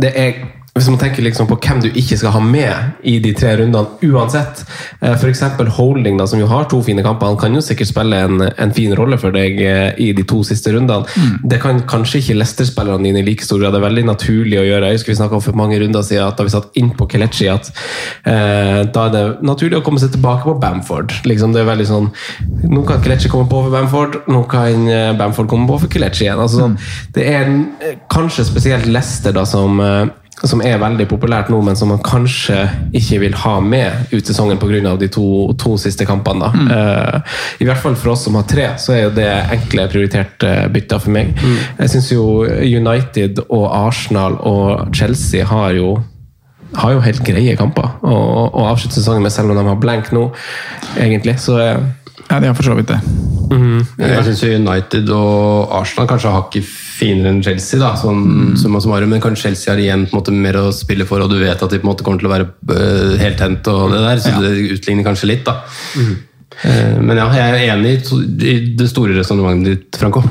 [0.00, 0.38] det er
[0.72, 4.08] hvis man tenker liksom på hvem du ikke skal ha med i de tre rundene
[4.08, 4.62] uansett.
[5.02, 5.42] Eh, F.eks.
[5.76, 7.28] Holding, da, som jo har to fine kamper.
[7.28, 10.40] Han kan jo sikkert spille en, en fin rolle for deg eh, i de to
[10.48, 11.04] siste rundene.
[11.44, 13.76] Det kan kanskje ikke Leicester-spillerne dine i like stor grad.
[13.76, 14.88] Det er veldig naturlig å gjøre.
[14.88, 17.08] Jeg husker vi snakka om for mange runder siden at da vi satt inn på
[17.12, 17.68] Kelechi, at
[18.24, 21.12] eh, da er det naturlig å komme seg tilbake på Bamford.
[21.28, 22.08] Liksom, det er veldig sånn
[22.72, 26.24] Nå kan Kelechi komme på for Bamford, nå kan eh, Bamford komme på for Kelechi
[26.30, 26.40] igjen.
[26.40, 26.80] Altså, sånn,
[27.12, 27.52] det er
[28.12, 29.76] kanskje spesielt Leicester da som
[30.48, 32.64] som er veldig populært nå, men som man kanskje
[32.98, 34.96] ikke vil ha med ut sesongen pga.
[34.98, 36.48] de to, to siste kampene.
[36.48, 36.50] Da.
[36.52, 40.54] Uh, I hvert fall for oss som har tre, så er jo det enkle prioriterte
[40.72, 41.34] bytter for meg.
[41.78, 45.98] Jeg syns jo United og Arsenal og Chelsea har jo
[46.72, 50.30] har jo helt greie kamper å avslutte sesongen med, selv om de har blank nå,
[50.96, 51.36] egentlig.
[51.42, 51.82] Så eh,
[52.28, 53.00] Ja, de har for så vidt det.
[53.98, 57.80] Jeg syns United og Arsenal kanskje har hakket finere enn Chelsea.
[57.80, 58.56] da, sånn, Mm.
[58.56, 61.38] summa Men kanskje Chelsea har igjen på en måte mer å spille for, og du
[61.38, 64.00] vet at de på en måte kommer til å være uh, helt tent, og det
[64.00, 65.44] der, så det utligner kanskje litt.
[65.44, 65.62] da.
[65.96, 66.16] Eh,
[67.00, 67.94] men ja, jeg er enig
[68.46, 70.22] i det store resonnementet ditt, Franco.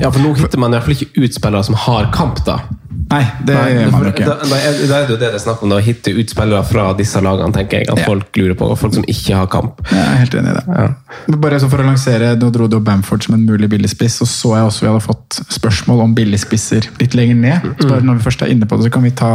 [0.00, 2.60] ja, for nå hitter man i hvert fall ikke ut spillere som har kamp, da.
[3.08, 4.24] Nei, det Nei, gjør man ikke.
[4.26, 6.12] Da, da, er, da er det jo det det er snakk om, da, å hitte
[6.12, 7.86] ut spillere fra disse lagene, tenker jeg.
[7.88, 8.04] At Ja.
[8.04, 8.66] folk lurer på.
[8.76, 9.78] Folk som ikke har kamp.
[9.88, 10.64] Jeg er helt enig i det.
[10.76, 11.36] Ja.
[11.40, 14.50] Bare så for å lansere, Nå dro du Bamford som en mulig billigspiss, og så
[14.58, 17.70] jeg også vi hadde fått spørsmål om billigspisser litt lenger ned.
[17.80, 19.32] Så bare når vi først er inne på det, så kan vi ta,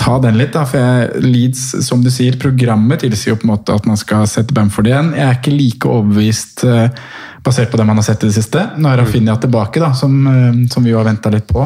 [0.00, 0.52] ta den litt.
[0.56, 4.00] da, for jeg, Leeds, som du sier, Programmet tilsier jo på en måte at man
[4.00, 5.12] skal sette Bamford igjen.
[5.18, 6.90] Jeg er ikke like overbevist eh,
[7.44, 8.62] basert på det man har sett i det siste.
[8.76, 11.64] Nå er Rafinha tilbake, da, som, eh, som vi jo har venta litt på.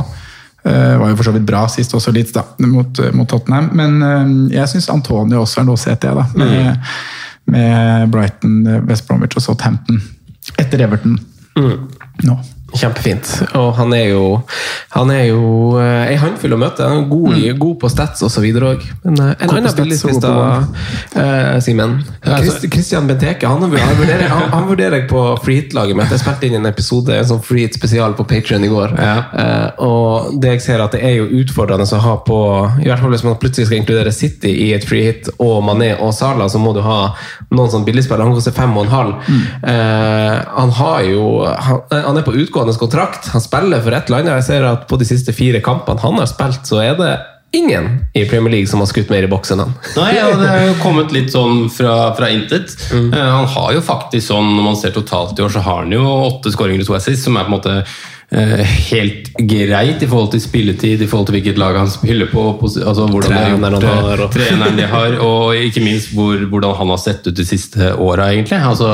[0.65, 3.67] Uh, var jo for så vidt bra sist også, litt da, mot, mot Tottenham.
[3.77, 6.25] Men uh, jeg syns Antonio også er noe å se til, da.
[6.41, 6.95] Med,
[7.53, 10.01] med Brighton, West Bromwich og Southampton.
[10.57, 11.19] Etter Everton.
[12.25, 12.39] Nå.
[12.75, 13.29] Kjempefint.
[13.55, 14.43] Og han er jo
[14.95, 16.83] Han er jo eh, ei håndfull å møte.
[16.87, 18.83] Han er god, i- god på stats og så videre òg.
[19.05, 21.97] Men eh, en på annen stats og billigspiss, god da, eh, Simen.
[22.23, 26.11] Altså- Christ- Christian Benteke han, han, vurderer, han, han vurderer jeg på freehit-laget mitt.
[26.15, 28.95] Jeg spilte inn en episode, en sånn freehit spesial på Patreon i går.
[28.99, 32.39] Eh, og det jeg ser at det er jo utfordrende å ha på
[32.83, 36.15] I hvert fall hvis man plutselig skal inkludere City i et freehit, og Mané og
[36.15, 37.15] Salah, så må du ha
[37.51, 38.25] noen sånn billigspillere.
[38.29, 39.15] Han koster fem og en halv.
[39.63, 43.29] Eh, han har jo han, han er på utgående kontrakt.
[43.35, 44.35] Han spiller for et eller annet.
[44.41, 47.13] Jeg ser at på de siste fire kampene han har spilt, så er det
[47.55, 49.75] ingen i Premier League som har skutt mer i boks enn han.
[49.97, 52.75] Nei, ja, Det er jo kommet litt sånn fra, fra intet.
[52.91, 55.93] Eh, han har jo faktisk sånn, Når man ser totalt i år, så har han
[55.95, 57.77] jo åtte skåringer og to assists, som er på en måte
[58.91, 63.07] helt greit i forhold til spilletid, i forhold til hvilket lag han spiller på, altså
[63.11, 67.01] hvordan de har gjort og- treneren de har, og ikke minst hvor, hvordan han har
[67.03, 68.59] sett ut de siste åra, egentlig.
[68.59, 68.91] Altså,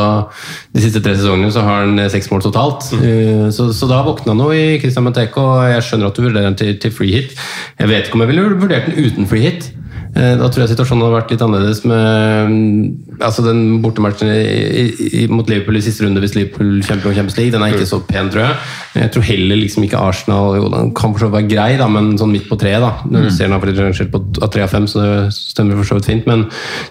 [0.74, 2.90] de siste tre sesongene så har han eh, seks mål totalt.
[3.00, 3.50] Mm.
[3.52, 6.60] Så, så da våkna han i Christian Benteke, og jeg skjønner at du vurderer den
[6.60, 7.36] til, til free hit.
[7.78, 9.70] Jeg vet ikke om jeg ville vurdert den uten free hit.
[10.16, 14.86] Eh, Da tror jeg situasjonen hadde vært litt annerledes med mm, altså den bortematchen i,
[15.22, 17.54] i, mot Liverpool i siste runde hvis Liverpool kjemper om Champions League.
[17.54, 18.56] Den er ikke så pen, tror jeg.
[18.96, 21.86] Jeg tror heller liksom ikke Arsenal jo, Den kan for så vidt være grei, da,
[21.92, 22.82] men sånn midt på treet.
[22.82, 22.92] da.
[23.06, 26.00] Når du ser den har rangert på tre av fem, så det stemmer for så
[26.00, 26.26] vidt fint.
[26.30, 26.46] Men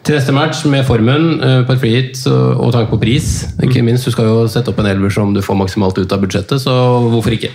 [0.08, 1.98] til neste match, med formen eh, på et free
[2.30, 3.26] og tanke på pris
[3.64, 6.22] Ikke minst, du skal jo sette opp en elver som du får maksimalt ut av
[6.24, 6.74] budsjettet, så
[7.10, 7.52] hvorfor ikke?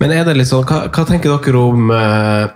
[0.00, 2.46] Men er det litt sånn, hva, hva tenker dere om eh,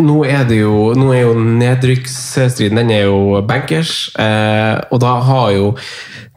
[0.00, 5.14] nå er det jo, nå er jo nedrykksstriden den er jo bankers, eh, og da
[5.24, 5.70] har jo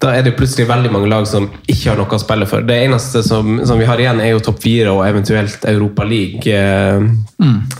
[0.03, 2.63] da er det plutselig veldig mange lag som ikke har noe å spille for.
[2.67, 6.43] Det eneste som, som vi har igjen, er jo topp fire og eventuelt Europa League.
[6.43, 7.05] Eh,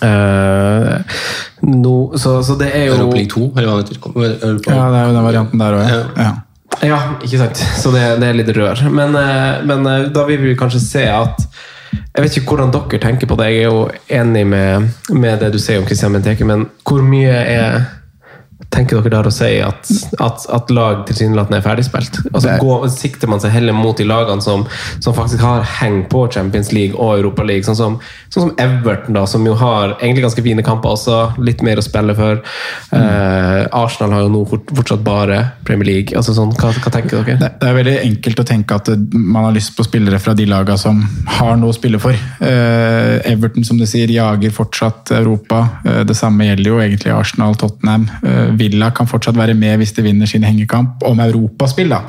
[0.08, 1.17] eh,
[1.67, 3.99] no, så, så det er jo Europa League 2, eller hva det heter?
[4.47, 6.02] Europa- Ja, det er jo den varianten der òg, ja.
[6.30, 6.32] ja.
[6.84, 7.60] Ja, ikke sant.
[7.80, 8.80] Så det, det er litt rør.
[8.91, 11.43] Men, eh, men eh, da vil vi kanskje se at
[12.14, 13.50] Jeg vet ikke hvordan dere tenker på det.
[13.52, 13.90] Jeg er jo
[14.22, 17.84] enig med, med det du sier om Christian Benteke, men hvor mye er
[18.73, 19.89] Tenker dere der å si at,
[20.23, 22.19] at, at lag tilsynelatende er ferdigspilt?
[22.32, 24.65] Altså, gå, sikter man seg heller mot de lagene som,
[25.04, 27.65] som faktisk har heng på Champions League og Europa League?
[27.67, 27.97] Sånn som,
[28.34, 31.19] sånn som Everton, da, som jo har egentlig ganske fine kamper også.
[31.43, 32.41] Litt mer å spille for.
[32.95, 36.17] Eh, Arsenal har jo nå fort, fortsatt bare Premier League.
[36.17, 37.38] Altså, sånn, hva, hva tenker dere?
[37.41, 40.47] Det, det er veldig enkelt å tenke at man har lyst på spillere fra de
[40.49, 41.04] lagene som
[41.38, 42.17] har noe å spille for.
[42.43, 45.63] Eh, Everton som du sier, jager fortsatt Europa.
[45.86, 48.10] Eh, det samme gjelder jo egentlig Arsenal, Tottenham.
[48.23, 51.89] Eh, Villa kan fortsatt være med hvis de vinner sin hengekamp om europaspill.
[51.89, 52.02] da.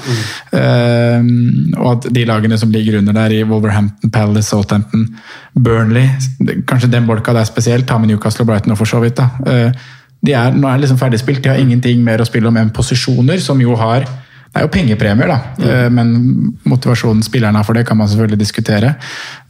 [0.52, 1.20] Eh,
[1.78, 5.08] og at de lagene som ligger under der, i Wolverhampton, Palace, Southampton,
[5.54, 6.08] Burnley
[6.68, 9.16] Kanskje den bolka der spesielt, ta med Newcastle og Brighton og for så vidt.
[9.16, 9.28] da.
[9.46, 9.72] Eh,
[10.24, 13.40] de er, nå er liksom ferdigspilt, de har ingenting mer å spille om enn posisjoner,
[13.44, 14.06] som jo har
[14.54, 15.66] det er jo pengepremier, da.
[15.66, 16.12] Eh, Men
[16.64, 18.94] motivasjonen spillerne har for det, kan man selvfølgelig diskutere.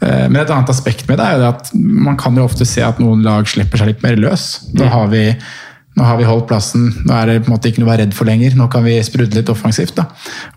[0.01, 2.99] Men et annet aspekt med det er jo at man kan jo ofte se at
[3.01, 4.47] noen lag slipper seg litt mer løs.
[4.73, 5.27] Da har vi
[5.95, 8.03] nå har vi holdt plassen, nå er det på en måte ikke noe å være
[8.03, 8.57] redd for lenger.
[8.59, 9.95] Nå kan vi sprudle litt offensivt.
[9.95, 10.09] da.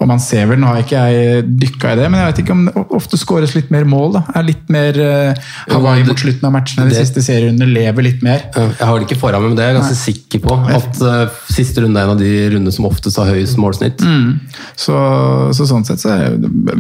[0.02, 2.56] Og man ser vel, Nå har ikke jeg dykka i det, men jeg vet ikke
[2.56, 4.18] om det ofte skåres litt mer mål.
[4.18, 4.24] da.
[4.34, 8.48] Er litt mer uh, Hawaii mot slutten av matchene, de siste serierundene lever litt mer.
[8.56, 10.58] Jeg har det ikke foran meg, men det er jeg ganske sikker på.
[10.80, 14.02] At uh, siste runde er en av de rundene som oftest har høyest målsnitt.
[14.74, 14.98] Så,
[15.54, 16.16] så sånn sett så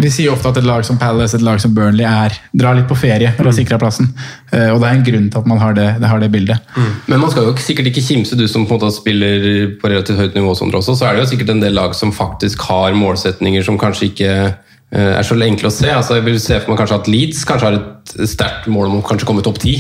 [0.01, 2.89] Vi sier ofte at et lag som Palace et lag som Burnley er, drar litt
[2.89, 4.09] på ferie når de har sikra plassen.
[4.49, 6.75] Uh, og det er en grunn til at man har det, det, har det bildet.
[7.05, 9.43] Men man skal jo sikkert ikke kimse, du som på en måte spiller
[9.81, 12.15] på relativt høyt nivå, Sondre, også, så er det jo sikkert en del lag som
[12.15, 15.89] faktisk har målsetninger som kanskje ikke eh, er så enkle å se.
[15.93, 17.89] Altså, jeg vil se for meg kanskje at Leeds kanskje har et
[18.27, 19.75] sterkt mål om å kanskje komme topp ti.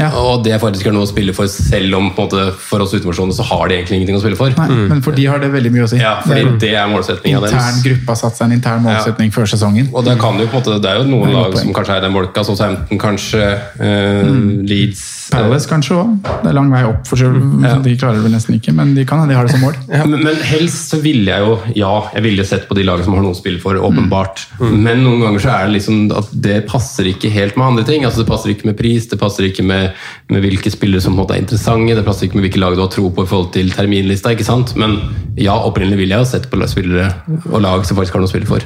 [0.00, 0.10] Ja.
[0.20, 2.94] Og det faktisk er noe å spille for, selv om på en måte, for oss
[2.96, 4.54] utenforstående så har de egentlig ingenting å spille for.
[4.56, 6.00] Nei, Men for de har det veldig mye å si.
[6.00, 7.52] Ja, fordi det er er intern deres.
[7.52, 9.90] Intern gruppa satt seg en intern målsetning før sesongen.
[9.92, 11.98] Og det, kan jo, på en måte, det er jo noen er lag som kanskje
[11.98, 13.46] er den bolka, sånn som Southampton kanskje,
[13.80, 14.28] eh,
[14.68, 16.14] Leeds Palace kanskje òg.
[16.42, 17.76] Det er lang vei opp, for ja.
[17.82, 19.76] de klarer det vel nesten ikke, men de kan, de har det som mål.
[19.90, 23.06] Ja, men, men helst så ville jeg jo Ja, jeg ville sett på de lagene
[23.06, 24.46] som har noe å spille for, åpenbart.
[24.60, 28.04] Men noen ganger så er det liksom at det passer ikke helt med andre ting.
[28.04, 29.90] Altså Det passer ikke med pris, det passer ikke med,
[30.28, 32.76] med hvilke spillere som på en måte er interessante, det passer ikke med hvilke lag
[32.76, 34.30] du har tro på i forhold til terminlista.
[34.30, 34.74] ikke sant?
[34.76, 34.98] Men
[35.40, 37.08] ja, opprinnelig ville jeg ha sett på spillere
[37.50, 38.64] og lag som faktisk har noe å spille for.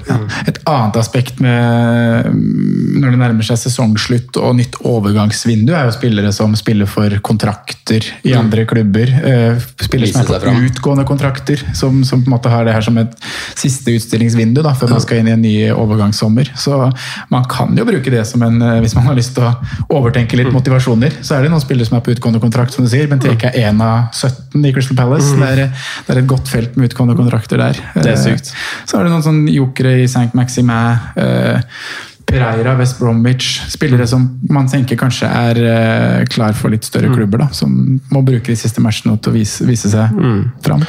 [0.48, 2.30] Et annet aspekt med
[3.00, 8.06] når det nærmer seg sesongslutt og nytt overgangsvindu, er jo spillere som spiller for kontrakter
[8.26, 9.10] i andre klubber.
[9.10, 12.84] eh, Spillere som er på utgående kontrakter, som, som på en måte har det her
[12.84, 13.14] som et
[13.58, 16.50] siste utstillingsvindu da, før man skal inn i en ny overgangssommer.
[16.58, 16.78] Så
[17.30, 19.52] man kan jo bruke det som en Hvis man har lyst til å
[19.98, 22.90] overtenke litt motivasjoner, så er det noen spillere som er på utgående kontrakt, som du
[22.92, 23.06] sier.
[23.10, 25.34] Benteke er én av 17 i Crystal Palace.
[25.40, 25.68] Det, er,
[26.06, 27.78] det er et godt felt med utgående kontrakter der.
[27.94, 28.52] Det er Eh, sykt.
[28.86, 30.30] så er det noen sånn jokere i St.
[30.34, 30.98] Maximin.
[31.16, 31.60] Eh,
[32.24, 33.60] Pereira, West Bromwich.
[33.68, 37.42] Spillere som man tenker kanskje er eh, klar for litt større klubber.
[37.44, 40.16] da, Som må bruke de siste matchene til å vise, vise seg
[40.64, 40.82] fram.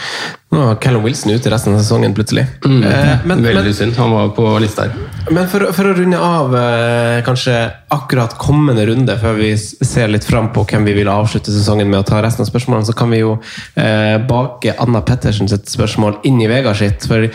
[0.55, 2.45] Nå er Callum Wilson ute resten av sesongen, plutselig.
[2.63, 3.97] Eh, men, Veldig men, synd.
[3.99, 4.95] Han var på lista her.
[5.33, 7.55] Men for, for å runde av eh, kanskje
[7.93, 12.03] akkurat kommende runde, før vi ser litt fram på hvem vi vil avslutte sesongen med
[12.03, 13.37] å ta resten av spørsmålene, så kan vi jo
[13.79, 17.07] eh, bake Anna Pettersen sitt spørsmål inn i Vegard sitt.
[17.09, 17.29] For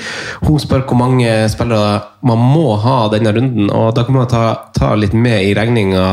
[0.46, 4.44] hun spør hvor mange spillere man må ha denne runden, og da kan man ta,
[4.76, 6.07] ta litt med i regninga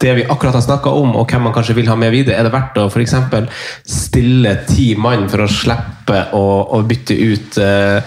[0.00, 2.38] det vi akkurat har snakka om, og hvem man kanskje vil ha med videre.
[2.40, 3.48] Er det verdt å for eksempel
[3.84, 8.00] stille ti mann for å slippe å, å bytte ut uh,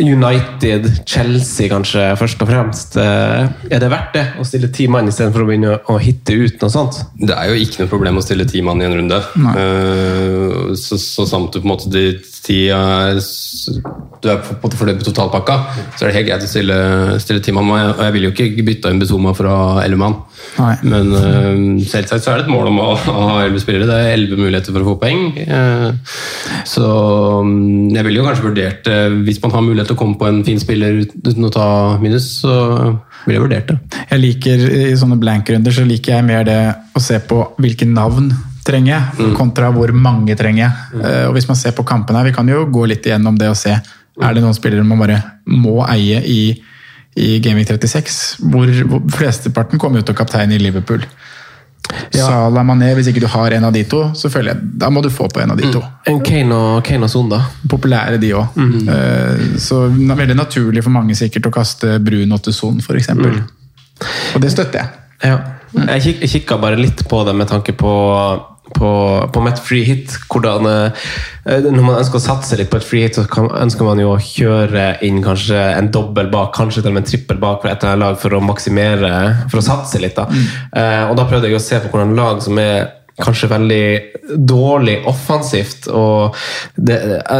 [0.00, 2.96] United, Chelsea kanskje, først og fremst?
[2.96, 6.56] Uh, er det verdt det å stille ti mann istedenfor å begynne å hitte ut
[6.64, 7.02] noe sånt?
[7.20, 9.20] Det er jo ikke noe problem å stille ti mann i en runde.
[9.36, 12.08] Uh, så, så samt du på en måte de
[12.46, 13.18] ti er
[14.22, 15.56] Du er på en måte fornøyd med totalpakka,
[15.98, 16.76] så er det helt greit å stille,
[17.22, 17.68] stille ti mann.
[17.74, 20.20] Og jeg vil jo ikke bytte inn Bezoma fra elleve mann.
[20.56, 20.74] Nei.
[20.86, 23.88] Men uh, selvsagt så er det et mål om å å ha elleve spillere.
[23.88, 25.26] Det er elleve muligheter for å få poeng.
[25.46, 25.92] Uh,
[26.68, 26.86] så
[27.42, 30.28] um, jeg ville jo kanskje vurdert det hvis man har mulighet til å komme på
[30.30, 31.68] en fin spiller uten å ta
[32.02, 32.56] minus, så
[33.26, 33.78] ville jeg vurdert det.
[34.12, 36.60] Jeg liker I sånne blank-runder så liker jeg mer det
[36.96, 38.30] å se på hvilke navn
[38.66, 41.02] trenger jeg, kontra hvor mange trenger jeg.
[41.02, 43.50] Eh, Og hvis man ser på kampene her, Vi kan jo gå litt igjennom det
[43.52, 46.40] og se er det noen spillere man bare må eie i,
[47.16, 48.36] i Gaming 36.
[48.52, 51.04] Hvor, hvor flesteparten kommer ut av kaptein i Liverpool.
[52.10, 55.02] Salah Mané, hvis ikke du har en av de to, så føler jeg da må
[55.04, 55.82] du få på en av de to.
[56.10, 57.40] En Kane og, Kane og Son, da?
[57.70, 58.58] Populære de òg.
[59.62, 63.12] Så det er veldig naturlig for mange sikkert å kaste Bruno til Son, f.eks.
[64.34, 65.04] Og det støtter jeg.
[65.30, 65.38] Ja.
[65.76, 67.92] Jeg, kik, kikka bare litt på det med tanke på
[68.74, 68.90] på,
[69.32, 70.16] på med et free hit.
[70.32, 73.86] Hvordan, eh, når man ønsker å satse litt på et free hit, så kan, ønsker
[73.86, 77.40] man jo å kjøre inn kanskje en dobbel bak, kanskje til og med en trippel
[77.42, 79.14] bak for et lag for å maksimere,
[79.50, 80.18] for å satse litt.
[80.18, 80.28] da.
[80.72, 82.86] Eh, og da prøvde jeg å se på hvordan lag som er
[83.22, 83.84] kanskje veldig
[84.48, 85.88] dårlig offensivt.
[85.88, 86.36] og
[86.76, 86.98] Det,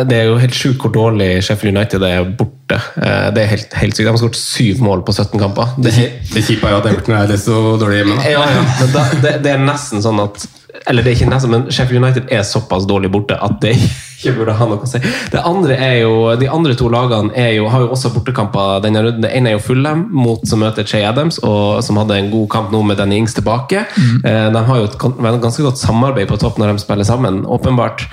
[0.09, 2.31] det er jo helt sjukt hvor dårlig Sheffield United er
[2.67, 2.81] borte.
[3.03, 4.07] Eh, Det er helt, helt sykt.
[4.07, 5.67] De har skåret syv mål på 17 kamper.
[5.79, 5.93] Det
[6.35, 8.23] Det kjipe er jo at Everton er så dårlig hjemme.
[8.31, 8.87] ja, ja.
[8.93, 10.47] Da, det, det er nesten sånn at
[10.87, 13.73] Eller det er ikke nesten, men Sheffield United er såpass dårlig borte at det
[14.17, 14.99] ikke burde ha noe å si.
[15.33, 19.03] Det andre er jo, De andre to lagene er jo, har jo også bortekamper denne
[19.05, 19.23] runden.
[19.25, 22.49] Det ene er jo Fulham, mot som møter Che Adams, og som hadde en god
[22.53, 23.85] kamp nå med Danny Ings tilbake.
[23.97, 24.53] Mm.
[24.53, 24.99] de har jo et
[25.43, 28.07] ganske godt samarbeid på topp når de spiller sammen, åpenbart.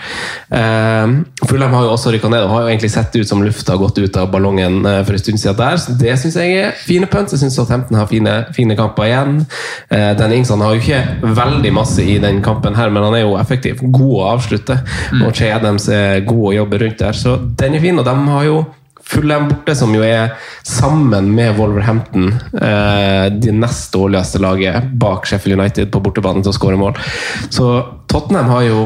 [0.52, 1.08] Eh,
[1.48, 3.80] Fulham har jo også rykka ned og har jo egentlig sett ut som lufta har
[3.80, 5.78] gått ut av ballongen eh, for en stund siden der.
[5.78, 7.34] så Det syns jeg er fine punts.
[7.34, 9.46] Jeg syns Southampton har fine, fine kamper igjen.
[9.90, 13.26] Eh, Ingsson Ings har jo ikke veldig masse i den kampen her, men han er
[13.26, 13.82] jo effektiv.
[13.82, 14.80] God å avslutte.
[15.24, 18.00] Og Che Adams er god å jobbe rundt der, så den er fin.
[18.00, 18.66] Og de har jo
[19.04, 20.32] Fulham borte, som jo er
[20.64, 26.56] sammen med Wolverhampton eh, det nest dårligste laget bak Sheffield United på bortebane til å
[26.56, 26.96] skåre mål.
[27.52, 27.68] Så
[28.08, 28.86] Tottenham har jo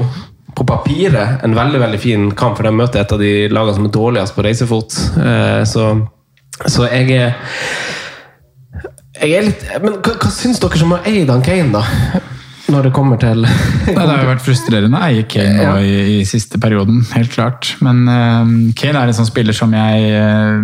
[0.58, 3.86] på papiret en veldig veldig fin kamp, for de møter et av de lagene som
[3.86, 4.98] er dårligst på reisefot.
[5.22, 5.92] Eh, så,
[6.66, 7.38] så jeg er
[9.18, 11.84] jeg er litt, men hva, hva syns dere som har eid han Kane, da?
[12.68, 15.94] Når det kommer til Nei, det har jo vært frustrerende å eie Kane nå i,
[16.18, 17.72] i siste perioden, helt klart.
[17.86, 20.60] Men uh, Kane er en sånn spiller som jeg uh,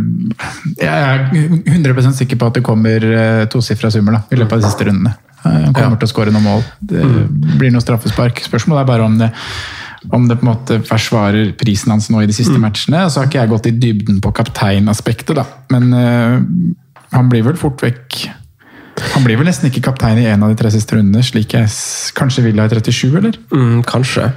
[0.81, 4.65] Jeg er 100 sikker på at det kommer uh, tosifra summer da, i løpet av
[4.65, 5.15] de siste rundene.
[5.43, 6.61] Han kommer til å skåre noen mål.
[6.79, 7.03] Det
[7.59, 8.39] blir noe straffespark.
[8.45, 9.27] Spørsmålet er bare om det
[10.11, 13.05] om det på en måte forsvarer prisen hans nå i de siste matchene.
[13.09, 15.45] Så har ikke jeg gått i dybden på kapteinaspektet, da.
[15.71, 16.39] Men uh,
[17.13, 18.23] han blir vel fort vekk
[19.15, 21.69] Han blir vel nesten ikke kaptein i en av de tre siste rundene, slik jeg
[22.13, 23.37] kanskje vil ha i 37, eller?
[23.49, 24.27] mm, Kanskje.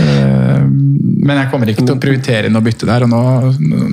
[0.00, 0.64] Uh,
[1.22, 3.04] Men jeg kommer ikke til å prioritere noe bytte der.
[3.06, 3.20] og nå,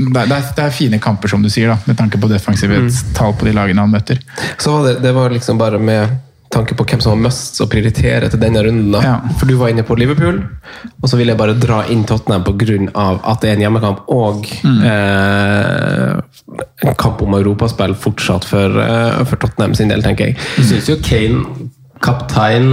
[0.10, 3.46] det, er, det er fine kamper, som du sier, da, med tanke på defensivhetstall på
[3.50, 4.18] de lagene han møter.
[4.58, 6.18] Så var det, det var liksom bare med
[6.50, 8.92] tanke på hvem som var must å prioritere til denne runden.
[8.96, 9.02] da.
[9.06, 9.16] Ja.
[9.38, 10.42] For du var inne på Liverpool,
[11.00, 12.80] og så vil jeg bare dra inn Tottenham pga.
[13.22, 16.14] at det er en hjemmekamp og eh,
[16.88, 20.40] en kamp om europaspill fortsatt for, eh, for Tottenham sin del, tenker jeg.
[20.58, 21.70] Du syns jo Kane,
[22.02, 22.70] kaptein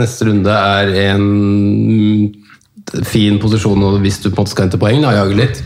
[0.00, 4.80] neste runde, er en mm, fin posisjon og hvis du på en måte skal hente
[4.80, 5.62] poeng, da, jage litt.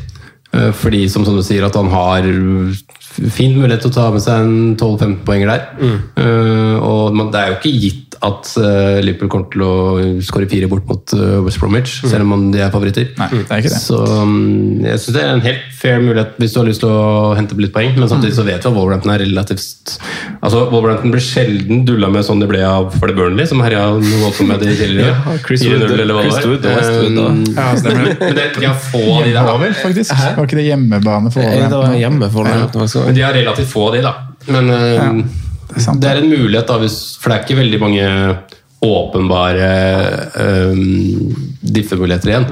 [0.55, 2.27] Eh, Fordi, som, som du sier, at han har
[3.31, 5.67] fin mulighet til å ta med seg en 12-15 poenger der.
[6.19, 9.73] Eh, og man, det er jo ikke gitt at eh, Liverpool kommer til å
[10.25, 13.11] skåre fire bort mot eh, West Bromwich, selv om de er favoritter.
[13.21, 13.81] Nei, det er ikke det.
[13.85, 16.93] Så mm, jeg synes det er en helt fair mulighet hvis du har lyst til
[16.95, 19.97] å hente litt poeng, men samtidig så vet vi at Wolverhampton er relativt
[20.45, 23.85] Altså, Wolverhampton blir sjelden dulla med sånn de ble av for det Burnley, som herja
[23.95, 25.13] noe voldsomt med de tidligere.
[25.15, 26.91] Ja, Chris Wood- eller hva det var.
[27.05, 28.17] Um, Ja, stemmer det.
[28.21, 29.51] Men det, de har få av de der.
[29.63, 30.13] vel, faktisk.
[30.37, 32.01] Var ikke det hjemmebane for Det var Wolverhampton?
[32.01, 33.07] hjemme for Wolverhampton, faktisk.
[33.09, 34.15] Men de har relativt få av de, da.
[34.53, 35.23] Men um,
[35.71, 36.03] det er sant.
[36.03, 38.07] det er en mulighet, da, hvis, for det er ikke veldig mange
[38.85, 39.69] åpenbare
[40.71, 42.49] um, diffemuligheter igjen.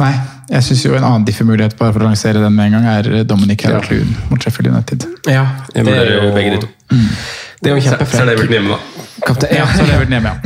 [0.00, 0.12] Nei,
[0.48, 3.26] jeg syns jo en annen diffe-mulighet, bare for å lansere den med en gang, er
[3.28, 5.04] Dominic Calvert-Lewin mot Sheffield United.
[5.28, 6.70] Ja, det, det er jo begge de to.
[7.60, 9.06] Det er jo Så så er det vel hjemme, da.
[9.20, 10.36] Kapte Ja, det hjemme, ja.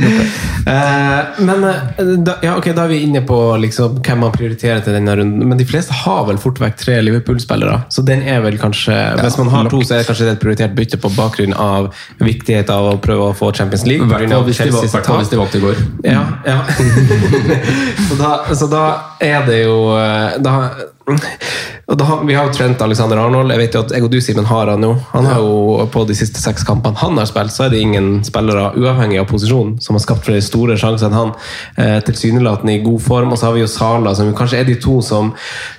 [0.65, 4.81] Eh, men eh, da, ja, okay, da er vi inne på liksom, hvem man prioriterer
[4.83, 5.45] til denne runden.
[5.47, 7.85] Men de fleste har vel fort vekk tre Liverpool-spillere.
[7.93, 10.43] Så den er vel kanskje Hvis man har to, så er det kanskje det et
[10.43, 14.09] prioritert bytte på bakgrunn av viktigheten av å prøve å få Champions League.
[14.11, 15.55] Hvert fall hvis de valgte hvis de tap.
[15.55, 15.85] i går.
[16.09, 16.59] Ja, ja.
[18.09, 18.83] så, da, så da
[19.23, 20.57] er det jo eh, da,
[21.87, 23.51] da, Vi har jo Trent Alexander Arnold.
[23.53, 24.95] Jeg vet jo at jeg og du, Simen, har han jo.
[25.11, 28.23] Han har jo På de siste seks kampene han har spilt, så er det ingen
[28.25, 31.33] spillere, uavhengig av posisjon, som har skapt flere store sjanser enn han.
[31.77, 33.33] Eh, Tilsynelatende i god form.
[33.33, 35.33] Og så har vi jo Sala, som kanskje er de to som,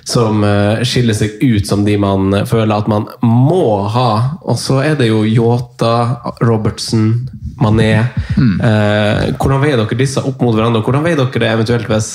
[0.07, 4.37] som eh, skiller seg ut som de man føler at man må ha.
[4.47, 7.27] Og så er det jo Yota, Robertson,
[7.61, 7.91] Mané.
[8.37, 10.81] Eh, hvordan veier dere disse opp mot hverandre?
[10.81, 12.09] og Hvordan veier dere det eventuelt hvis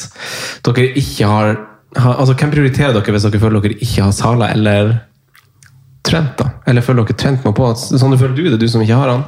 [0.65, 1.55] dere ikke har,
[1.99, 4.95] altså Hvem prioriterer dere hvis dere føler dere ikke har Sala eller
[6.03, 6.35] Trent?
[6.39, 6.49] da?
[6.67, 7.69] Eller føler dere Trent må på?
[7.79, 9.27] Sånn du føler du det, du som ikke har han?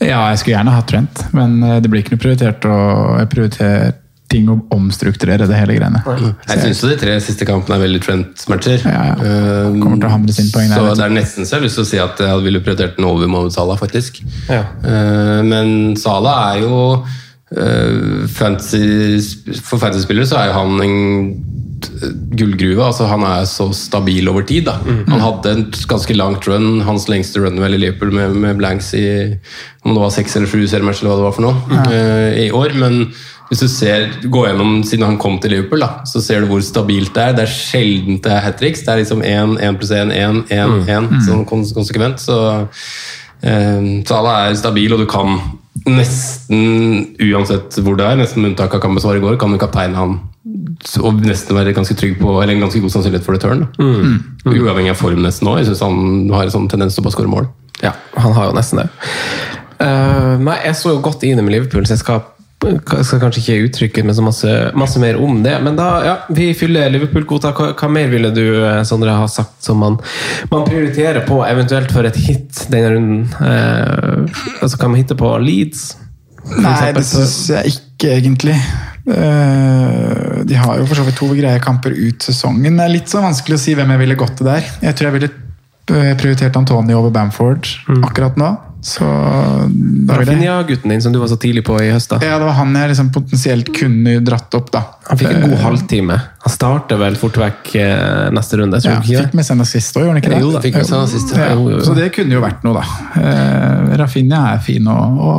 [0.00, 3.30] Ja, jeg skulle gjerne hatt Trent, men eh, det blir ikke noe prioritert Og jeg
[3.32, 3.94] prioriterer
[4.30, 6.00] ting å omstrukturere det hele greiene.
[6.48, 8.82] Jeg syns de tre siste kampene er veldig Trent-matcher.
[8.82, 9.16] Ja, ja.
[9.22, 11.66] Um, Kommer til å hamre sine poeng der, Så det er nesten så jeg har
[11.68, 14.18] lyst til å si at jeg ville prioritert den over Mohammed Salah, faktisk.
[14.50, 14.64] Ja.
[14.82, 18.82] Uh, men Salah er jo uh, fantasy,
[19.60, 20.98] For fantasy-spillere så er jo han en
[22.36, 22.82] gullgruve.
[22.84, 24.64] altså Han er så stabil over tid.
[24.64, 24.78] da.
[25.08, 28.92] Han hadde en ganske langt run, hans lengste run vel i Liverpool med, med blanks
[28.94, 29.06] i
[29.86, 32.48] om det var seks eller sju seriematcher eller hva det var for noe, uh, i
[32.50, 32.72] år.
[32.74, 33.12] men
[33.46, 36.64] hvis du ser, går gjennom siden han kom til Liverpool, da, så ser du hvor
[36.66, 37.36] stabilt det er.
[37.36, 38.82] Det er sjelden det er hat tricks.
[38.82, 42.18] Det er liksom 1, 1 pluss 1, 1, 1, 1 sånn konsekvent.
[42.18, 42.40] Så
[43.46, 45.36] så han er stabil, og du kan
[45.86, 49.60] nesten, uansett hvor det er, nesten med unntak av kampens var i går, kan du
[49.60, 50.16] kapteine han
[51.02, 53.64] og nesten være ganske trygg på, eller en ganske god sannsynlighet for return.
[53.80, 54.18] Mm.
[54.46, 55.60] Uavhengig av form nesten òg.
[55.60, 57.48] Jeg syns han har en sånn tendens til å bare skåre mål.
[57.82, 58.86] Ja, han har jo nesten det.
[59.80, 62.22] Uh, nei, jeg så jo godt i med Liverpool, så jeg skal,
[62.64, 65.52] jeg skal kanskje ikke uttrykke meg så masse, masse mer om det.
[65.62, 67.52] Men da, ja, vi fyller Liverpool-kvota.
[67.56, 69.98] Hva, hva mer ville du, eh, Sondre, ha sagt som man,
[70.50, 73.22] man prioriterer på, eventuelt for et hit denne runden?
[73.44, 75.90] Eh, altså, kan man hitte på Leeds?
[76.56, 78.56] Nei, det syns jeg ikke egentlig.
[79.06, 82.76] Eh, De har jo for så vidt to greie kamper ut sesongen.
[82.78, 84.64] Det er litt så vanskelig å si hvem jeg ville gått til der.
[84.82, 85.30] Jeg tror jeg ville
[85.92, 87.68] eh, prioritert Antonio over Bamford
[88.00, 88.52] akkurat nå.
[88.86, 89.02] Så
[90.08, 92.10] Rafinha-gutten din som du var så tidlig på i høst.
[92.12, 92.20] da.
[92.22, 94.82] Ja, det var han jeg liksom potensielt kunne dratt opp, da.
[95.08, 96.18] Han fikk en god Eh, halvtime.
[96.46, 98.78] Han starter vel fort vekk eh, neste runde.
[98.82, 100.40] tror Ja, ikke fikk med seg en assist òg, gjorde han ikke det?
[100.44, 101.82] Jo da, fikk med seg en assist, ja.
[101.88, 102.84] Så det kunne jo vært noe, da.
[103.22, 105.32] Eh, Rafinha er fin å, å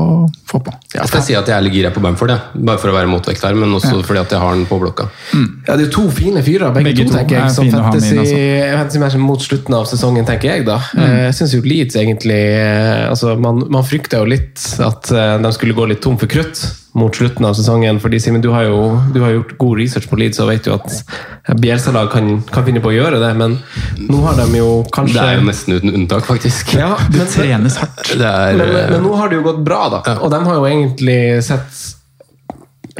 [0.50, 0.74] få på.
[0.98, 2.64] Jeg skal si at jeg er litt gira på Bamford, jeg.
[2.68, 5.08] bare for å være motvekt her, men også fordi at jeg har den på blokka.
[5.34, 7.56] Ja, Det er jo to fine fyrer, begge, Begge to, tenker er jeg.
[7.58, 8.18] Som fantasy,
[8.74, 10.66] fantasy match mot slutten av sesongen, tenker jeg.
[10.68, 10.80] da.
[10.98, 11.06] Mm.
[11.28, 15.54] Jeg syns jo Leeds egentlig eh, altså Man, man frykta jo litt at eh, de
[15.56, 16.62] skulle gå litt tom for krutt
[16.98, 18.00] mot slutten av sesongen.
[18.02, 18.78] fordi Simen, du har jo
[19.14, 22.82] du har gjort god research på Leeds og vet jo at Bielsa-lag kan, kan finne
[22.84, 23.60] på å gjøre det, men
[24.10, 26.74] nå har de jo kanskje Det er jo nesten uten unntak, faktisk.
[26.76, 28.02] ja, Det men, trenes hardt.
[28.18, 30.02] Det er, men, men nå har det jo gått bra, da.
[30.18, 31.97] Og de har jo egentlig sett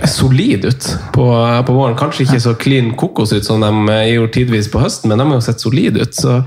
[0.06, 1.26] solid ut på,
[1.66, 1.96] på våren.
[1.98, 5.26] Kanskje ikke så clean kokos ut som de eh, gjorde tidvis på høsten, men de
[5.30, 6.14] har jo sett solide ut.
[6.16, 6.40] Så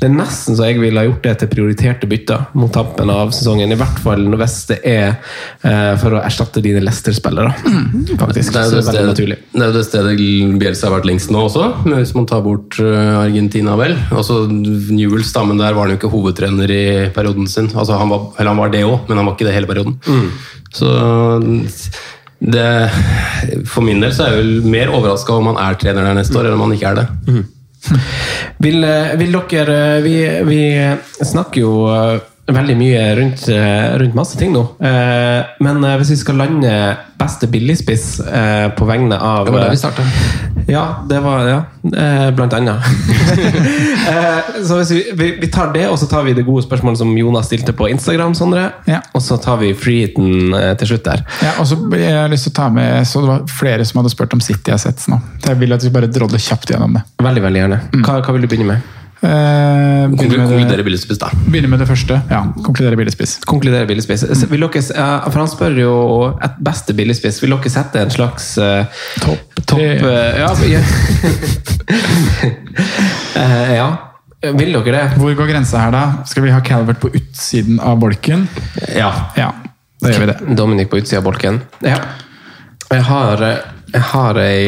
[0.00, 3.32] det er nesten så jeg ville ha gjort det til prioriterte bytter mot tampen av
[3.36, 3.72] sesongen.
[3.72, 7.54] I hvert fall hvis det er eh, for å erstatte dine Leicester-spillere,
[8.20, 8.52] faktisk.
[8.54, 9.40] det er jo det, stedet, naturlig.
[9.54, 10.14] det er jo det stedet
[10.60, 13.96] Bielsa har vært lengst nå også, hvis man tar bort eh, Argentina, vel.
[14.12, 16.84] Altså, Newells, da, der var han jo ikke hovedtrener i
[17.14, 17.72] perioden sin.
[17.74, 19.98] Altså, han, var, eller han var det òg, men han var ikke det hele perioden.
[20.74, 20.88] Så
[22.38, 22.90] det,
[23.66, 26.38] For min del så er jeg vel mer overraska om han er trener der neste
[26.38, 27.06] år, eller om han ikke er det.
[28.62, 30.16] Vil, eh, vil dere eh, Vi,
[30.48, 30.62] vi
[31.24, 32.18] snakker jo eh,
[32.48, 34.62] veldig mye rundt, eh, rundt masse ting nå.
[34.80, 36.72] Eh, Men eh, hvis vi skal lande
[37.18, 40.04] beste billigspiss eh, på vegne av Det var der vi starta.
[40.68, 41.58] Ja, det var Ja,
[41.92, 42.84] eh, blant annet.
[44.08, 46.98] Eh, Så hvis vi, vi, vi tar det, og så tar vi det gode spørsmålet
[47.02, 48.68] som Jonas stilte på Instagram, Sondre.
[48.88, 49.02] Ja.
[49.12, 51.24] Og så tar vi freehiten eh, til slutt der.
[51.44, 54.00] Ja, og så jeg har lyst til å ta med, så Det var flere som
[54.00, 55.20] hadde spurt om City Assets nå.
[55.42, 57.04] Så jeg vil at vi bare drodler kjapt gjennom det.
[57.20, 57.80] Veldig, veldig gjerne.
[58.00, 58.94] Hva, hva vil du begynne med?
[59.20, 61.28] Med Konkludere det billigspiss, da.
[61.50, 62.20] begynner med det første.
[62.30, 63.38] Ja, Konkludere billigspiss.
[63.50, 64.22] Konkludere billigspiss.
[64.50, 64.82] Vil dere,
[65.26, 65.94] for han spør jo
[66.44, 67.40] et beste billigspiss.
[67.42, 68.86] Vil dere sette en slags uh,
[69.24, 69.88] Topp tre.
[69.98, 70.82] eh, ja, ja.
[73.74, 73.88] Ja.
[74.54, 75.04] Vil dere det?
[75.18, 76.04] Hvor går grensa her, da?
[76.30, 78.46] Skal vi ha Calvert på utsiden av bolken?
[78.94, 79.10] Ja.
[79.36, 79.50] Ja,
[79.98, 80.38] da gjør vi det.
[80.58, 81.58] Dominic på utsida av bolken.
[81.82, 81.98] Ja.
[82.88, 83.42] Jeg har,
[83.92, 84.60] jeg har ei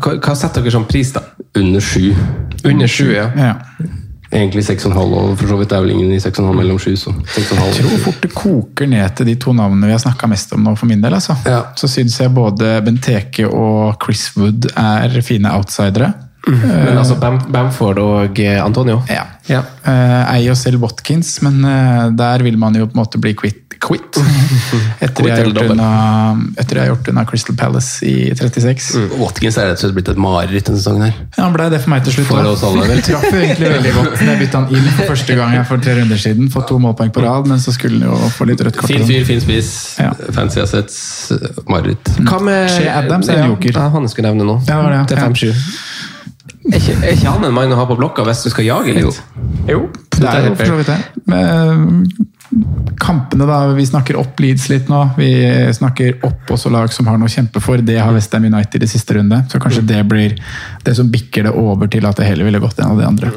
[0.00, 1.22] hva, hva setter dere som pris, da?
[1.58, 2.14] Under sju.
[2.64, 3.28] Under sju, ja.
[3.38, 3.54] Ja.
[4.34, 7.60] Egentlig 6,5, og for så vidt er vel ingen i 6,5 mellom sju, så 6,5.
[7.68, 10.64] Jeg tror fort det koker ned til de to navnene vi har snakka mest om
[10.66, 11.14] nå, for min del.
[11.14, 11.36] altså.
[11.46, 11.60] Ja.
[11.78, 16.10] Så syns jeg både Benteke og Chris Wood er fine outsidere.
[16.50, 19.00] Men altså Bam, Bamford og eh, Antonio?
[19.08, 19.24] Ja.
[19.48, 19.60] Ja.
[19.84, 23.34] Eh, eier jo selv Watkins, men eh, der vil man jo på en måte bli
[23.36, 23.60] quit.
[23.84, 24.16] Quit.
[25.04, 25.88] Etter, jeg unna,
[26.56, 28.86] etter jeg har gjort unna Crystal Palace i 36.
[29.20, 31.18] Watkins er rett og slett blitt et mareritt denne sesongen her.
[31.34, 32.30] Ja, han ble det for meg til slutt.
[32.30, 33.02] For oss alle, vel?
[33.08, 35.84] Traff jo egentlig veldig godt da jeg bytta han inn for første gang jeg for
[35.84, 36.48] tre runder siden.
[36.54, 38.94] Fått to målpoeng på rad, men så skulle han jo få litt rødt kort.
[38.94, 39.74] Fin fyr, fin spiss.
[40.00, 40.14] Ja.
[40.32, 40.98] Fancy assets.
[41.68, 42.14] Mareritt.
[42.24, 43.76] Hva med Shea Adams er en joker.
[43.76, 44.60] Ja, han skulle nevne nå.
[44.64, 45.06] Ja, det var det, ja.
[45.12, 46.12] Til 5-7.
[46.64, 48.94] Er ikke, er ikke han en mann å ha på blokka hvis du skal jage
[48.96, 49.18] litt?
[49.68, 49.82] Jo,
[50.16, 51.00] det er jo for så vidt det.
[51.28, 52.06] Men,
[53.00, 53.58] Kampene, da.
[53.74, 55.00] Vi snakker opp Leeds litt nå.
[55.18, 55.28] Vi
[55.74, 57.82] snakker opp også lag som har noe å kjempe for.
[57.82, 59.40] Det har Westham United i siste runde.
[59.50, 60.36] Så kanskje det blir
[60.86, 63.32] det som bikker det over til at det heller ville gått en av de andre.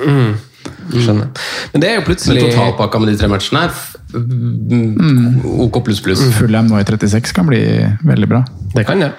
[0.93, 1.31] Skjønner.
[1.73, 3.73] Men det er jo Men plutselig totalpakka med de tre matchene her
[4.13, 6.21] mm, OK pluss pluss.
[6.37, 7.61] Fulham nå i 36 kan bli
[8.07, 8.43] veldig bra.
[8.75, 9.11] Det kan det.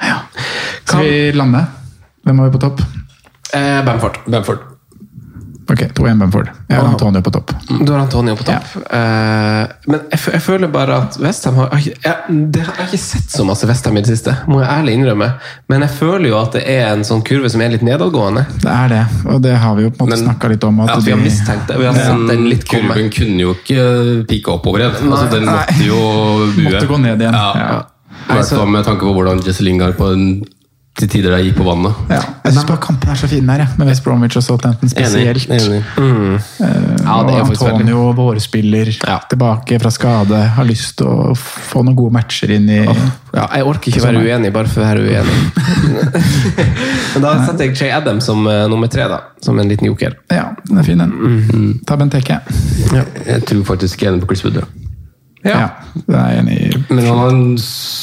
[0.84, 1.64] Skal vi lande?
[2.24, 2.82] Hvem har vi på topp?
[3.54, 4.18] Eh, Bamford.
[4.26, 4.58] Bamford.
[5.70, 6.48] Ok, 2-1 Bamford.
[6.68, 7.50] Jeg har Antonio på topp.
[7.84, 8.70] Du har Antonio på topp.
[8.88, 13.00] Eh, men jeg, jeg føler bare at Westham har jeg, jeg, har jeg har ikke
[13.02, 15.28] sett så masse Westham i det siste, må jeg ærlig innrømme.
[15.68, 18.46] Men jeg føler jo at det er en sånn kurve som er litt nedadgående.
[18.64, 20.80] Det er det, og det har vi jo på en måte Men- snakka litt om.
[20.86, 21.76] At At vi har mistenkt det.
[21.82, 22.88] Vi har sett den litt komme.
[22.96, 25.12] kurven kunne jo ikke pike oppover igjen.
[25.12, 26.00] Altså, den måtte jo
[26.56, 26.64] bue.
[26.72, 27.36] Måtte gå ned igjen.
[27.36, 27.52] Ja.
[27.60, 27.82] Ja.
[28.28, 30.24] I hvert fall med tanke på hvordan Jesse Lingard på en,
[30.98, 31.94] til tider der gikk på vannet.
[32.10, 32.18] Ja.
[32.42, 33.78] Jeg syns bare kampen er så fin der, jeg.
[33.78, 35.44] med West Bromwich og Southampton spesielt.
[35.46, 35.68] Enig.
[35.68, 35.82] enig.
[36.58, 37.52] Ja, det er og.
[37.68, 38.90] Antonio, vårspiller,
[39.30, 43.68] tilbake fra skade, har lyst til å få noen gode matcher inn i Ja, jeg
[43.68, 45.38] orker ikke være uenig bare for å være uenig.
[47.14, 49.20] Men da setter jeg Jay Adams som uh, nummer tre, da.
[49.44, 50.18] Som en liten joker.
[50.32, 51.14] Ja, den er fin, den.
[51.14, 51.72] Mm.
[51.86, 52.40] Ta Benteke.
[52.90, 54.62] Jeg tror faktisk jeg er på Chris Wood.
[54.64, 54.87] Ja.
[55.46, 55.68] Ja.
[55.94, 56.70] det er jeg enig i.
[56.88, 57.34] Men han har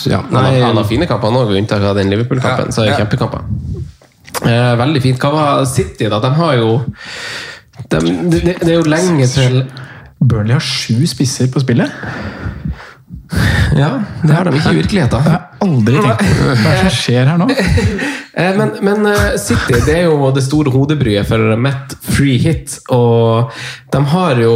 [0.09, 2.71] ja, Han har, nei, han har fine kamper nå, med unntak av den Liverpool-kampen.
[2.71, 3.43] Så er det kjempekamper.
[4.45, 5.19] Eh, veldig fint.
[5.21, 6.19] Hva var City, da?
[6.23, 6.71] De har jo
[7.91, 7.99] de,
[8.31, 9.61] det, det er jo lenge til
[10.23, 11.91] Burnley har sju spisser på spillet.
[13.75, 13.89] Ja,
[14.23, 15.25] det har de ikke i virkeligheten.
[15.25, 16.53] Jeg har aldri tenkt på.
[16.61, 17.49] Hva som skjer her nå?
[18.35, 22.73] Eh, Men, men eh, City det er jo det store hodebryet for Met Free Hit,
[22.91, 23.53] og
[23.93, 24.55] de har jo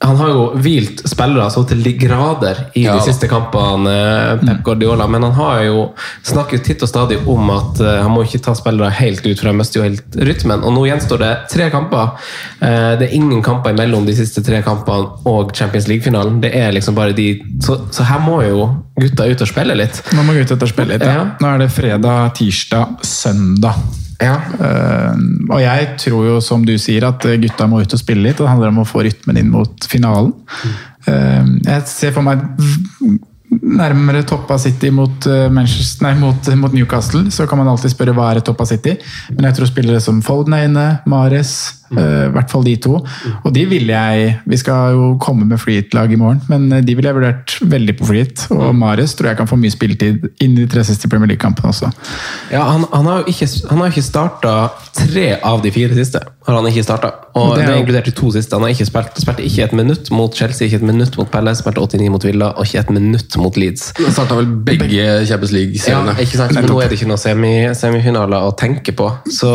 [0.00, 4.44] han har jo hvilt spillere så til de grader i Ja de siste kampene, eh,
[4.44, 5.80] Pep Guardiola, men han har jo
[6.26, 9.50] snakket titt og stadig om at eh, han må ikke ta spillere helt ut, for
[9.50, 10.62] han mister jo helt rytmen.
[10.62, 12.14] Og nå gjenstår det tre kamper.
[12.62, 16.40] Eh, det er ingen kamper imellom de siste tre kampene og Champions League-finalen.
[16.46, 17.30] Det er liksom bare de
[17.64, 18.68] så, så her må jo
[19.02, 20.02] gutta ut og spille litt.
[20.14, 21.06] Nå må gutta ut og spille litt.
[21.06, 21.22] Ja.
[21.22, 21.30] Ja.
[21.42, 24.06] Nå er det fredag, tirsdag, søndag.
[24.18, 24.34] Ja.
[24.58, 25.14] Uh,
[25.52, 28.40] og jeg tror jo, som du sier, at gutta må ut og spille litt.
[28.40, 30.34] og Det handler om å få rytmen inn mot finalen.
[31.08, 32.42] Uh, jeg ser for meg
[33.48, 37.30] nærmere toppa City mot, eh, nei, mot, mot Newcastle.
[37.30, 38.96] Så kan man alltid spørre hva er toppa City.
[39.34, 42.98] Men jeg tror spillere som Folden er inne, Mares, eh, i hvert fall de to.
[43.44, 46.94] Og de ville jeg Vi skal jo komme med freehit-lag i morgen, men eh, de
[46.98, 48.46] ville jeg vurdert veldig på freehit.
[48.54, 51.68] Og Mares tror jeg kan få mye spilletid inn i de tre siste Premier League-kampene
[51.72, 51.90] også.
[52.52, 54.56] Ja, han, han har jo ikke, han har ikke starta
[54.98, 56.20] tre av de fire siste.
[56.48, 57.12] har han ikke startet.
[57.38, 58.56] Og Det det er er inkludert de to siste.
[58.56, 61.52] Han har ikke spilt, spilte ikke et minutt mot Chelsea, ikke et minutt mot Pelle,
[61.54, 63.92] spilte 89 mot Villa og ikke et minutt mot Leeds.
[64.00, 66.14] Han starta vel begge Champions Ja, League-seriene.
[66.24, 66.54] ikke sant?
[66.56, 69.10] Men nå er det ikke noe semi, semifinaler å tenke på.
[69.30, 69.52] Så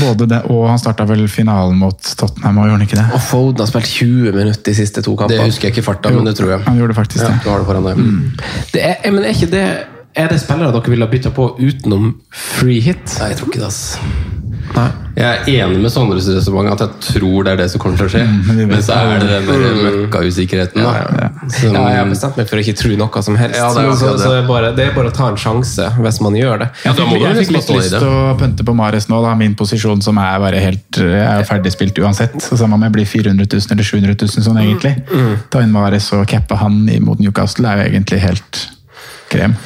[0.00, 3.06] Både det, og han starta vel finalen mot Tottenham, og gjorde han ikke det?
[3.16, 6.12] Og Foden har spilt 20 minutter de siste to Det husker jeg ikke i farta,
[6.14, 6.64] men det tror jeg.
[6.66, 7.40] Han gjorde faktisk Ja, det.
[7.44, 8.04] du har det foran deg.
[8.74, 9.64] Det er, men er ikke det
[10.18, 13.18] Er det spillere dere ville bytta på utenom free hit?
[13.20, 13.98] Nei, jeg tror ikke det, ass.
[14.70, 14.88] Nei.
[15.18, 15.26] Jeg
[15.58, 18.10] er enig med Sondres resonnement at jeg tror det er det som kommer til å
[18.12, 18.20] skje.
[18.46, 21.28] men Men så er det den der møkkausikkerheten, da.
[21.50, 23.58] Som- Ja, jeg har bestemt meg for å ikke tro noe som helst.
[23.58, 24.22] Ja, det er så, det.
[24.22, 26.68] så det, er bare, det er bare å ta en sjanse hvis man gjør det.
[26.86, 29.34] Ja, da må du jeg fikk litt lyst til å pønte på Mares nå, da.
[29.34, 32.38] Min posisjon som er bare helt Jeg er ferdigspilt uansett.
[32.40, 34.94] Så Samme om jeg blir 400 000 eller 700 000 sånn egentlig.
[35.50, 38.66] Ta inn Mares og cappe han mot Newcastle er jo egentlig helt
[39.30, 39.56] krem.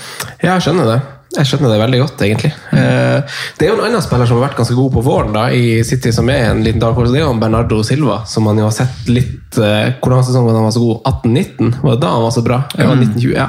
[0.42, 1.00] Ja, jeg skjønner det.
[1.34, 2.52] Jeg skjønner det veldig godt, egentlig.
[2.72, 5.48] Eh, Det er jo en annen spiller som har vært ganske god på våren da,
[5.50, 6.94] i City, som er en liten dag.
[6.94, 10.58] Det er jo Bernardo Silva, som man jo har sett litt eh, Hvordan sesongen var
[10.60, 11.02] han var så god?
[11.24, 11.72] 18-19?
[11.82, 12.60] Var det da han var så bra?
[12.78, 13.48] Ja, 1920, ja.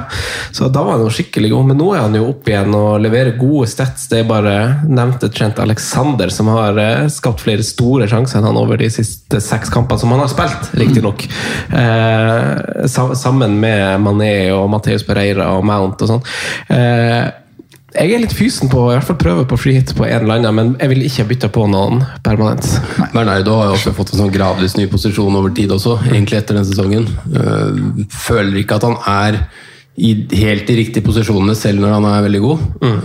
[0.54, 1.68] Så da var han jo skikkelig god.
[1.70, 4.08] Men nå er han jo opp igjen og leverer gode stats.
[4.10, 4.56] Det er bare
[4.86, 9.40] nevnte Trent Alexander som har eh, skapt flere store sjanser enn han over de siste
[9.42, 11.26] seks kampene som han har spilt, riktignok.
[11.70, 16.24] Eh, sammen med Mané og Mateus Pereira og Mount og sånn.
[16.72, 17.24] Eh,
[17.96, 20.24] jeg er litt fysen på å i hvert fall prøve på free hit på en
[20.24, 22.66] eller annen, men jeg vil ikke bytte på noen permanent.
[23.14, 26.58] Bernardo har jo også fått en sånn gradvis ny posisjon over tid også, egentlig etter
[26.58, 27.08] den sesongen.
[27.32, 29.40] Øh, føler ikke at han er
[29.96, 32.64] i helt de riktige posisjonene selv når han er veldig god.
[32.84, 32.96] Mm.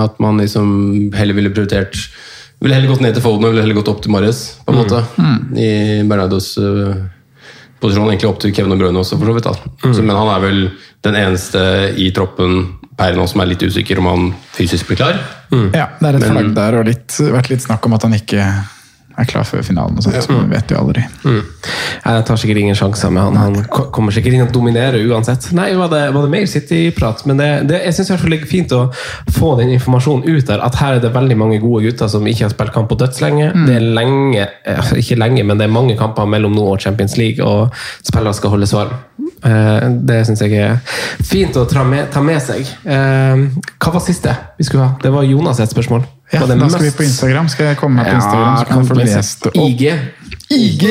[0.00, 0.68] at man liksom
[1.12, 1.98] heller ville prioritert
[2.60, 4.78] Ville heller gått ned til Foden og ville heller gått opp til Mares, på en
[4.82, 4.98] måte.
[5.56, 5.68] I
[6.04, 6.90] Bernardos øh,
[7.80, 8.10] posisjon.
[8.10, 9.48] Egentlig opp til Kevin og Brøyne også, for så vidt.
[9.48, 9.94] da.
[9.94, 10.60] Så, men han er vel
[11.06, 11.62] den eneste
[11.96, 12.58] i troppen
[13.00, 14.26] per nå som er litt usikker om han
[14.56, 15.22] fysisk blir klar.
[15.50, 18.44] Ja, det er et flagg der, og litt, vært litt snakk om at han ikke
[19.20, 20.28] er klar før finalen og sånt.
[20.30, 21.04] Men vi vet jo aldri.
[22.04, 23.36] Jeg tar sikkert ingen sjanser med han.
[23.36, 25.50] Han kommer sikkert inn og dominerer uansett.
[25.56, 27.24] Nei, var det, var det mer City-prat?
[27.28, 28.82] Men det, det, jeg syns det er fint å
[29.36, 30.62] få den informasjonen ut der.
[30.64, 33.50] At her er det veldig mange gode gutter som ikke har spilt kamp på dødslenge.
[33.68, 37.16] Det er lenge, eh, ikke lenge, men det er mange kamper mellom nå og Champions
[37.20, 37.74] League, og
[38.06, 38.96] spillere skal holdes varm.
[39.44, 40.78] Eh, Det syns jeg er
[41.24, 42.66] fint å ta med, ta med seg.
[42.84, 43.44] Eh,
[43.80, 44.94] Hva var siste vi skulle ha?
[45.02, 46.04] Det var Jonas et spørsmål.
[46.30, 47.48] Ja, da skal vi på Instagram.
[47.50, 49.66] Skal jeg komme meg på Instagram, så kan du få lest det opp.
[49.66, 49.90] IG.
[50.50, 50.86] IG!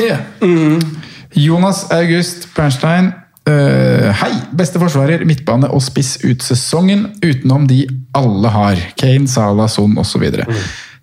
[1.40, 3.12] Jonas August Bernstein.
[3.48, 4.34] Uh, hei!
[4.56, 7.86] Beste forsvarer, midtbane og spiss ut sesongen, utenom de
[8.16, 8.84] alle har.
[9.00, 10.26] Kane, Salah, Son osv.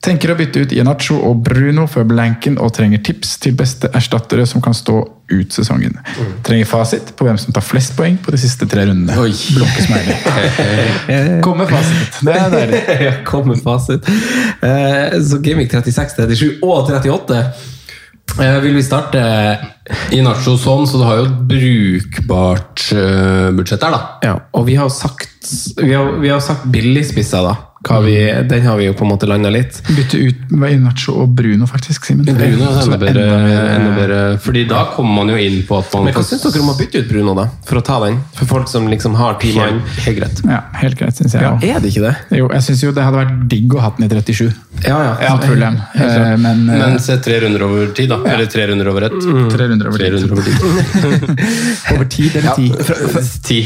[0.05, 4.45] Tenker å bytte ut Ienacho og Bruno før blanken og trenger tips til beste erstattere
[4.47, 5.01] som kan stå
[5.32, 5.97] ut sesongen.
[6.47, 9.17] Trenger fasit på hvem som tar flest poeng på de siste tre rundene.
[9.19, 9.34] Oi.
[11.45, 12.21] Kom med fasit.
[12.23, 12.82] Det er deilig.
[13.07, 14.07] ja, kom med fasit.
[14.63, 17.41] Eh, så Gaming 36, 37 og 38.
[18.38, 19.21] Eh, vil vi starte
[20.13, 24.01] I Nacho sånn, så du har jo et brukbart øh, budsjett der, da.
[24.25, 25.34] Ja, og vi har sagt
[25.80, 27.55] Vi har, vi har sagt billigspisser, da.
[27.86, 28.15] Hva vi,
[28.49, 29.78] den har vi jo på en måte landa litt.
[29.88, 32.07] Bytte ut Inacho og Bruno, faktisk.
[32.09, 32.25] Simen.
[32.25, 33.25] Bruno er enda bedre,
[33.75, 34.17] enda bedre.
[34.43, 36.78] Fordi da kommer man jo inn på at man Men hva syns dere om å
[36.80, 37.45] bytte ut Bruno, da?
[37.69, 38.17] For å ta den?
[38.38, 39.82] For folk som liksom har ti mann.
[39.86, 40.41] Helt, helt greit.
[40.49, 41.45] Ja, helt greit, syns jeg.
[41.45, 42.15] Ja, er det ikke det?
[42.41, 44.47] Jo, jeg syns jo det hadde vært digg å ha den i 37.
[44.86, 45.13] Ja, ja.
[45.21, 45.45] Ja, helt,
[45.97, 48.19] helt Men, eh, Men se tre runder over tid, da.
[48.30, 49.15] Eller tre runder over ett.
[49.53, 50.17] tre runder over Tre tid.
[50.17, 50.57] runder over tid.
[51.93, 52.67] Over tid eller ti?
[53.47, 53.57] Ti.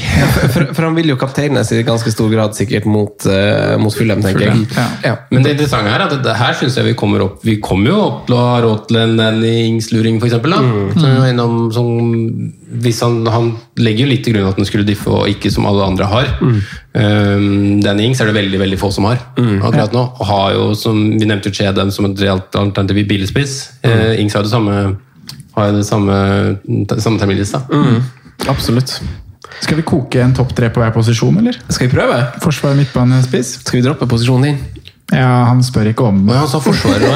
[0.54, 4.11] For, for han vil jo kapteines i ganske stor grad sikkert mot, uh, mot Fulham,
[4.20, 4.64] tenker jeg.
[4.76, 4.86] Ja.
[5.06, 5.14] Ja.
[5.32, 7.94] Men det interessante her er at det her synes jeg vi kommer opp Vi kommer
[7.94, 10.36] jo opp til å ha råd til en Danny Ings-luring, f.eks.
[10.44, 10.92] Mm.
[10.98, 11.88] Som innom, som,
[12.84, 15.70] hvis han, han legger jo litt til grunn at han skulle diffe, og ikke som
[15.70, 16.34] alle andre har.
[16.42, 20.04] Um, Danny Ings er det veldig veldig få som har akkurat nå.
[20.20, 23.58] Og har jo, som vi nevnte, Chedem som et realt alternativ i billigspiss.
[23.86, 24.76] Uh, Ings har jo det samme
[25.56, 26.16] har jo det samme,
[26.96, 27.66] samme terminlista.
[28.50, 29.02] Absolutt.
[29.60, 31.58] Skal vi koke en topp tre på hver posisjon, eller?
[31.68, 32.20] Skal vi prøve?
[32.44, 33.58] Forsvar, midtbane, spiss?
[33.66, 34.62] Skal vi droppe posisjonen din?
[35.12, 36.38] Ja, han spør ikke om det.
[36.40, 37.10] Han sa Forsvaret.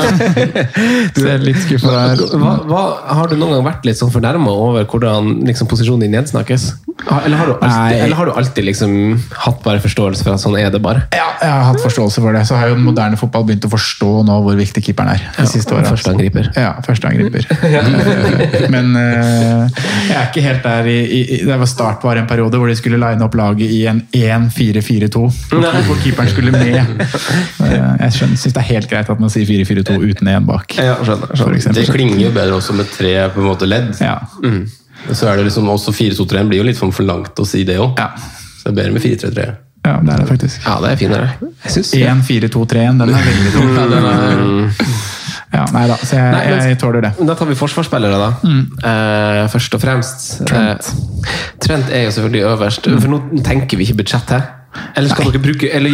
[1.16, 2.24] Du er litt skuffa der.
[2.36, 2.82] Hva, hva,
[3.22, 6.68] har du noen gang vært litt sånn fornærma over hvordan liksom, posisjonen din nedsnakkes?
[7.06, 7.94] Ha- Eller har, du alltid, Nei.
[8.06, 8.92] eller har du alltid liksom
[9.44, 11.02] hatt bare forståelse for at sånn er det bare?
[11.14, 12.46] Ja, jeg har hatt forståelse for det.
[12.48, 15.26] Så har jo den moderne fotball begynt å forstå nå hvor viktig keeperen er.
[15.36, 15.92] De siste årene.
[15.92, 16.48] Førsteangriper.
[16.56, 17.44] Ja, førsteangriper.
[18.74, 19.68] Men eh,
[20.08, 22.78] jeg er ikke helt der i, i, Det var start var en periode hvor de
[22.80, 25.26] skulle line opp laget i en 1-4-4-2.
[25.52, 26.80] Hvor keeperen skulle med.
[27.66, 27.72] Eh,
[28.06, 30.76] Jeg skjønner- syns det er helt greit at man sier 4-4-2 uten én bak.
[30.78, 31.74] Ja, skjønner, skjønner.
[31.76, 33.94] Det klinger jo bedre også med tre på en måte ledd.
[34.04, 34.20] Ja.
[35.14, 38.00] Så er det liksom også 4-2-3 blir jo litt for langt å si det òg.
[38.00, 38.10] Ja.
[38.16, 39.46] Så det er bedre med 4-3-3.
[39.86, 40.64] ja, det er det faktisk.
[40.66, 41.52] Ja, det er fin, det.
[42.02, 44.72] 1-4-2-3-1, den er veldig tung.
[45.56, 47.12] Ja, nei da, så jeg, Nei, men- jeg tåler det.
[47.30, 48.30] Da tar vi forsvarsspillere, da.
[48.90, 50.26] Eh, først og fremst.
[50.50, 50.90] Trent.
[50.90, 54.44] Eh, Trent er jo selvfølgelig øverst, for nå tenker vi ikke budsjett her.
[55.00, 55.94] Eller skal dere bruke Eller,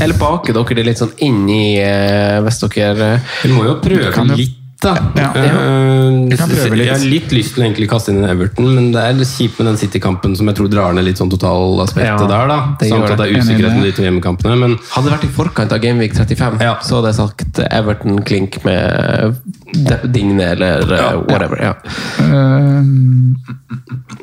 [0.00, 3.74] eller baker dere det litt sånn inn i eh, Hvis dere eh, Vi må jo
[3.84, 4.92] prøve litt, da.
[5.18, 5.28] Ja.
[5.34, 6.84] Jeg, litt.
[6.86, 9.30] Jeg har litt lyst til å egentlig kaste inn en Everton, men det er litt
[9.32, 12.52] kjipt med den City-kampen som jeg tror drar ned litt sånn totalaspektet Ja, der.
[12.52, 14.58] da det Samt at det er usikkerhet med de to hjemmekampene.
[14.60, 16.76] Men Hadde det vært i forkant av Gameweek 35, Ja.
[16.86, 19.40] så hadde jeg sagt Everton Klink med
[19.74, 20.86] Dingne Digne eller
[21.26, 21.58] whatever.
[21.62, 21.74] Ja.
[22.22, 23.36] Um,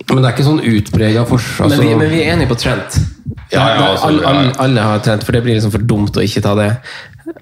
[0.08, 1.70] Men det er ikke sånn utprega forsvar.
[1.74, 2.98] Men, vi, men vi er enige på Trent.
[3.52, 6.24] Ja, ja, altså, alle, alle, alle har Trent, for det blir liksom for dumt å
[6.24, 6.72] ikke ta det.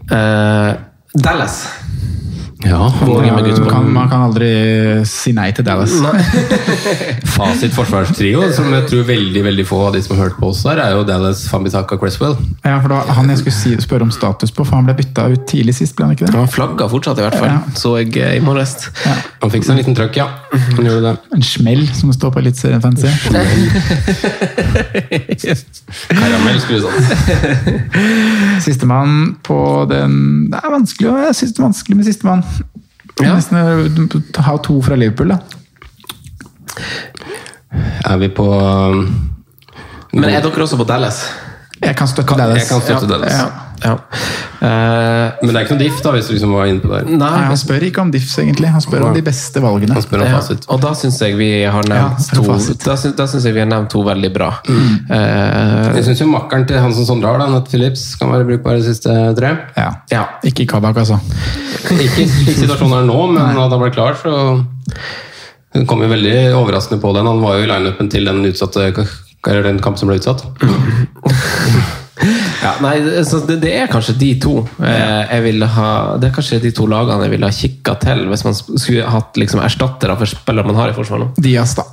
[0.10, 0.74] Uh,
[1.14, 1.62] Dallas.
[2.64, 2.94] Ja,
[3.70, 4.50] kan, man kan aldri
[5.08, 5.92] si nei til Dallas.
[7.36, 10.62] Fasit forsvarstrio, som jeg tror veldig veldig få av de som har hørt på oss
[10.68, 12.36] der, er jo Dallas Fambisaka Cresswell.
[12.64, 14.96] Ja, for det var han jeg skulle si, spørre om status på, for han ble
[15.02, 16.34] bytta ut tidlig sist, ble han ikke det?
[16.38, 17.52] Han flagga fortsatt, i hvert fall.
[17.52, 17.58] Ja.
[17.80, 18.74] Så jeg eh, i morges.
[19.04, 19.16] Ja.
[19.44, 20.28] Han fikk seg en liten trøkk, ja.
[20.54, 21.16] Han gjorde det.
[21.36, 23.12] En smell, som det står på Eliteserien Fantasy.
[26.14, 27.04] Karamell, skulle du sagt.
[28.64, 32.44] Sistemann på den Det er vanskelig, jeg synes det er vanskelig med sistemann.
[33.22, 33.36] Ja.
[33.36, 35.38] Nesten ha to fra Liverpool, da.
[38.10, 39.04] Er vi på um,
[40.14, 41.24] Men er dere også på Dallas?
[41.82, 42.62] Jeg kan støtte Dallas.
[42.62, 43.12] Jeg kan støtte ja.
[43.14, 43.34] Dallas.
[43.34, 43.73] Ja.
[43.84, 43.98] Ja.
[44.64, 47.02] Uh, Men det er ikke noe diff, da, hvis du liksom var inne på det.
[47.12, 48.70] nei, Nei, han spør ikke om diffs, egentlig.
[48.72, 49.98] Han spør om de beste valgene.
[49.98, 50.40] Han spør om ja,
[50.74, 52.46] og da syns jeg vi har nevnt Ja, to.
[52.48, 54.50] Da synes, da jeg vi har nevnt to veldig bra.
[54.70, 58.80] Eh, Jeg syns jo makkeren til han som Sondre har, Nat Phillips, kan være brukbar
[58.80, 59.52] de siste tre.
[59.80, 59.90] Ja.
[60.14, 60.24] ja.
[60.48, 61.20] Ikke i Kabak, altså.
[61.92, 64.32] Ikke slik situasjonen er nå, men hadde han vært klar, så
[65.74, 67.28] Hun kom jo veldig overraskende på den.
[67.28, 70.46] Han var jo i lineupen til den utsatte eller den kamp som ble utsatt.
[72.22, 74.52] Ja, nei, det- så det, er kanskje de to
[74.86, 78.54] eh, ha Det er kanskje de to lagene jeg ville ha kikka til hvis man
[78.54, 81.34] skulle hatt liksom, erstattere for spillere man har i Forsvaret nå.
[81.42, 81.84] Dias, da.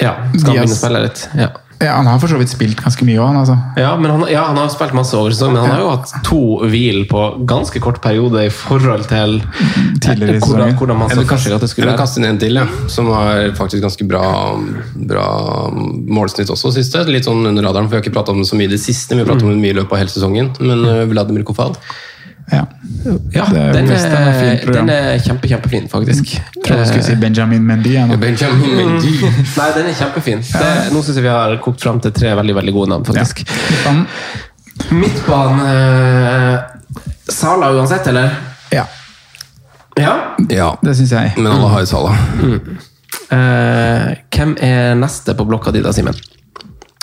[0.00, 0.42] Ja, skal Dias.
[0.42, 1.28] Begynne å spille litt?
[1.38, 1.48] Ja.
[1.78, 3.36] Ja, han har for så vidt spilt ganske mye òg.
[3.42, 3.56] Altså.
[3.76, 6.40] Ja, han, ja, han har spilt masse over sesongen, men han har jo hatt to
[6.72, 9.40] hvil på ganske kort periode i forhold til
[10.00, 12.00] Tidligere hvordan, hvordan man så for seg at det skulle være.
[12.00, 14.24] kaste inn en til, ja, som har faktisk ganske bra,
[15.12, 15.26] bra
[15.72, 17.04] målsnitt også siste.
[17.12, 18.80] Litt sånn under radaren, for vi har ikke pratet om det så mye i det
[18.80, 19.12] siste.
[19.12, 20.52] Vi har pratet om det mye i løpet av hele sesongen.
[20.62, 21.76] Men uh, Vladimir Kofal
[22.52, 22.62] Ja.
[23.34, 26.28] Ja, er den er er, den er kjempe, kjempefin, faktisk.
[26.36, 27.94] Jeg Tror jeg skulle si Benjamin Mendy.
[28.24, 29.12] Benjamin Mendy.
[29.58, 30.42] Nei, den er kjempefin.
[30.46, 33.24] Det, nå syns jeg vi har kokt fram til tre veldig veldig gode navn, Ja.
[33.24, 33.42] faktisk.
[33.70, 34.06] Midtbanen.
[35.00, 36.58] Midtbane eh,
[37.32, 38.30] Sala uansett, eller?
[38.74, 38.84] Ja,
[39.98, 40.14] Ja.
[40.52, 41.32] Ja, det syns jeg.
[41.38, 42.18] men alle har jo Salah.
[43.32, 46.14] Eh, hvem er neste på blokka di, da, Simen?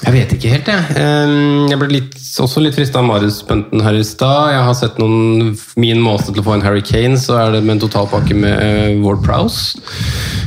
[0.03, 0.95] Jeg vet ikke helt, jeg.
[0.99, 4.49] Ehm, Jeg ble litt, også litt frista av Marius-pønten her i stad.
[4.51, 7.61] Jeg har sett noen Min måte til å få en Harry Kane, så er det
[7.63, 9.79] med en totalpakke med uh, Ward Prowse.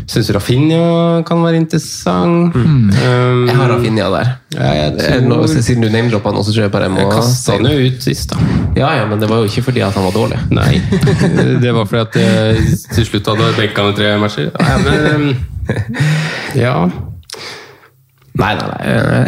[0.06, 2.54] Syns Rafinha kan være interessant.
[2.54, 2.90] Um,
[3.48, 4.34] Jeg har Rafinha der.
[4.56, 5.16] Ja, jeg tror...
[5.24, 7.66] det noe- Siden du name-droppa han, så tror jeg bare jeg må Jeg kasta han
[7.72, 8.38] jo ut sist, da.
[8.76, 10.38] Ja, ja, men det var jo ikke fordi at han var dårlig.
[10.52, 10.76] Nei.
[11.64, 14.52] Det var fordi at jeg til slutt hadde benka han i tre matcher.
[14.52, 15.28] Ja, men um,
[16.56, 16.76] Ja.
[18.36, 18.80] Nei, nei, nei.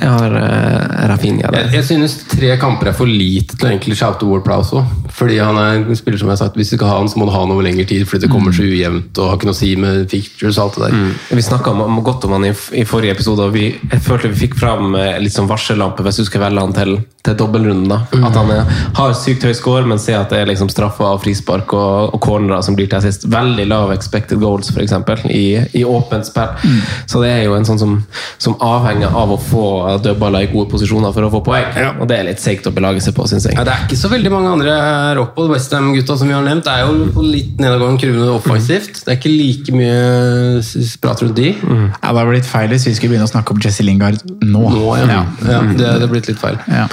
[0.03, 1.69] Jeg har uh, Rafinha der.
[1.69, 4.83] Jeg, jeg synes tre kamper er for lite til å egentlig shoute Warplow også.
[5.19, 7.19] Fordi han er en spiller som jeg har sagt, hvis du skal ha han, så
[7.19, 8.05] må du ha han over lengre tid.
[8.09, 10.79] Fordi det kommer så ujevnt og har ikke noe å si med features og alt
[10.79, 11.39] det der.
[11.39, 11.75] Vi snakka
[12.07, 15.17] godt om han i, i forrige episode, og vi, jeg følte vi fikk fram eh,
[15.23, 16.95] litt sånn varsellampe hvis du skal velge han til,
[17.27, 17.89] til dobbeltrunden.
[17.91, 18.29] da.
[18.29, 21.23] At han er, har sykt høy score, men ser at det er liksom straffer og
[21.25, 23.25] frispark og, og cornerer som blir til assist.
[23.33, 24.95] Veldig lav expected goals, f.eks.,
[25.33, 25.47] i,
[25.81, 26.55] i åpent spill.
[27.09, 27.99] Så det er jo en sånn som,
[28.39, 29.65] som avhenger av å få
[30.05, 31.69] dødballer i gode posisjoner for å få poeng.
[31.99, 33.57] Og det er litt seigt å belage seg på, syns jeg.
[33.59, 36.45] Ja, det er ikke så veldig mange andre er opp, og Westham-gutta som vi har
[36.47, 39.03] nevnt, er jo på litt nedadgående kurve offensivt.
[39.05, 40.63] Det er ikke like mye
[41.03, 41.53] prat rundt de.
[41.55, 44.65] Ja, det hadde blitt feil hvis vi skulle begynne å snakke om Jesse Lingard nå.
[44.75, 45.23] Nå, ja.
[45.47, 45.61] ja.
[45.69, 46.59] det, det er blitt litt feil.
[46.71, 46.89] Ja.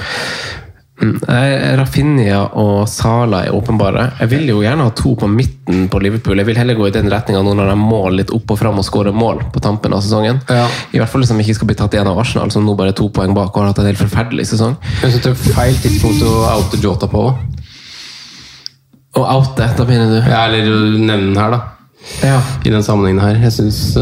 [0.96, 4.06] Eh, Rafinha og Sala er åpenbare.
[4.22, 6.40] Jeg vil jo gjerne ha to på midten på Liverpool.
[6.40, 8.80] Jeg vil heller gå i den retninga nå når de må litt opp og fram
[8.80, 10.40] og skåre mål på tampen av sesongen.
[10.48, 10.64] Ja.
[10.96, 12.94] I hvert fall hvis de ikke skal bli tatt igjen av Arsenal, som nå bare
[12.94, 14.78] er to poeng bak og har hatt en helt forferdelig sesong.
[15.02, 17.28] Jeg synes det er feil tidspunkt å oute Jota på.
[19.16, 20.18] Å oute, da mener du?
[20.24, 21.60] Ja, eller nevne den her, da.
[22.24, 22.40] Ja.
[22.64, 23.36] I den sammenhengen her.
[23.44, 23.96] Jeg syns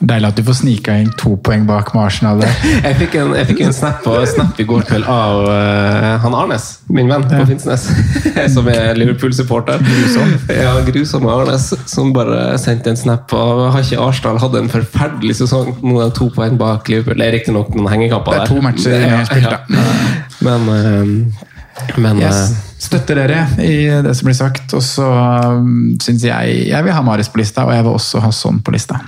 [0.00, 2.50] Deilig at du får snika inn to poeng bak med Arsenal det.
[2.86, 6.36] Jeg fikk en, jeg fikk en snap, på, snap i går kveld av uh, han
[6.36, 7.86] Arnes, min venn på Finnsnes,
[8.54, 9.80] som er Liverpool-supporter.
[9.86, 10.34] Grusom.
[10.52, 15.38] Ja, grusomme Arnes, som bare sendte en snap Og Har ikke Arsenal hatt en forferdelig
[15.40, 15.74] sesong?
[15.82, 17.18] Nå er det to poeng bak Liverpool.
[17.20, 19.58] Det er riktignok noen hengekamper Det er to matcher Ja, har spilt, ja.
[19.64, 20.36] da.
[20.46, 21.52] Men, uh,
[22.00, 22.50] men Yes.
[22.50, 24.74] eh, Støtter dere i det som blir sagt.
[24.76, 28.20] Og så um, syns jeg jeg vil ha Maris på lista, og jeg vil også
[28.22, 29.00] ha Sånn på lista.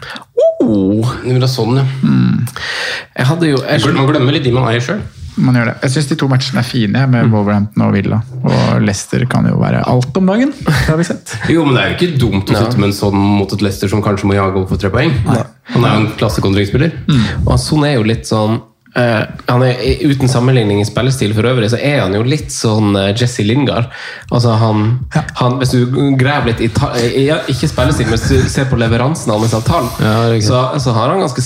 [0.64, 1.86] Oh, ha sånn, ja.
[3.28, 5.00] Hadde jo jeg, Man glemmer litt de man eier sjøl.
[5.38, 5.74] Man gjør det.
[5.84, 8.18] Jeg syns de to matchene er fine, med Wolverhampton og Villa.
[8.42, 10.50] Og Leicester kan jo være alt om dagen.
[10.66, 11.34] Det har vi sett.
[11.54, 13.92] Jo, men det er jo ikke dumt å sitte med en sånn mot et Leicester
[13.92, 15.14] som kanskje må jage opp for tre poeng.
[15.28, 16.96] Han er jo en klassekontringsspiller.
[17.44, 18.58] Og Son er jo litt sånn
[18.96, 22.96] eh, han er, Uten sammenligning i spillestil for øvrig, så er han jo litt sånn
[22.96, 23.90] uh, Jesse Lingard.
[24.30, 24.84] Altså han,
[25.40, 28.78] han Hvis du graver litt i, ta, ja, Ikke spillestil, men hvis du ser på
[28.80, 31.44] leveransen hans av tall, Ja, så, så har han ganske,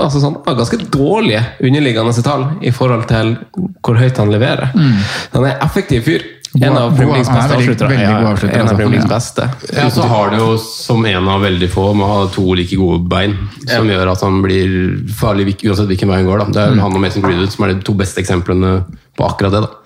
[0.00, 3.36] altså sånn, ganske dårlige underliggende tall i forhold til
[3.84, 4.72] hvor høyt han leverer.
[5.34, 6.24] Han er effektiv fyr.
[6.60, 7.96] En av Premier Leagues er beste avsluttere.
[7.98, 8.76] Ja, en av altså.
[8.76, 9.48] Premier Leagues beste.
[9.74, 13.00] Ja, så har det jo som en av veldig få må ha to like gode
[13.10, 13.34] bein,
[13.66, 14.76] som gjør at han blir
[15.18, 16.44] farlig uansett hvilken vei han går.
[16.44, 16.50] Da.
[16.54, 18.76] Det er vel han og Mason Greenwood som er de to beste eksemplene
[19.18, 19.64] på akkurat det.
[19.66, 19.80] da.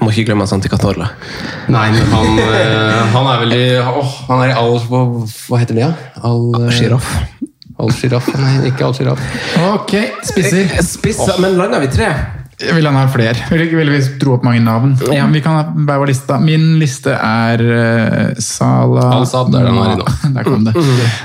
[0.00, 1.08] Må ikke glemme Santi Catorla.
[1.70, 5.78] Nei, men han, eh, han er veldig oh, Han er i all Hva, hva heter
[5.78, 5.88] det?
[5.90, 6.12] da?
[6.26, 7.10] All, eh, Sjiraff.
[7.76, 8.28] All sjiraff?
[8.40, 9.20] Nei, ikke all sjiraff.
[9.74, 10.70] Ok, spisser.
[10.86, 12.08] Spissa, men landa vi tre?
[12.60, 13.36] Jeg vil han ha flere.
[13.50, 14.94] Vil ikke- vil vi dro opp mange navn.
[15.12, 15.26] Ja.
[15.28, 16.38] Vi kan ha hver vår liste.
[16.40, 20.06] Min liste er uh, Sala Al-Sad, det er den her i nå.
[20.38, 20.74] Der kom det.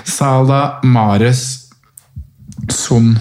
[0.03, 1.69] Sala, Mares,
[2.69, 3.13] Son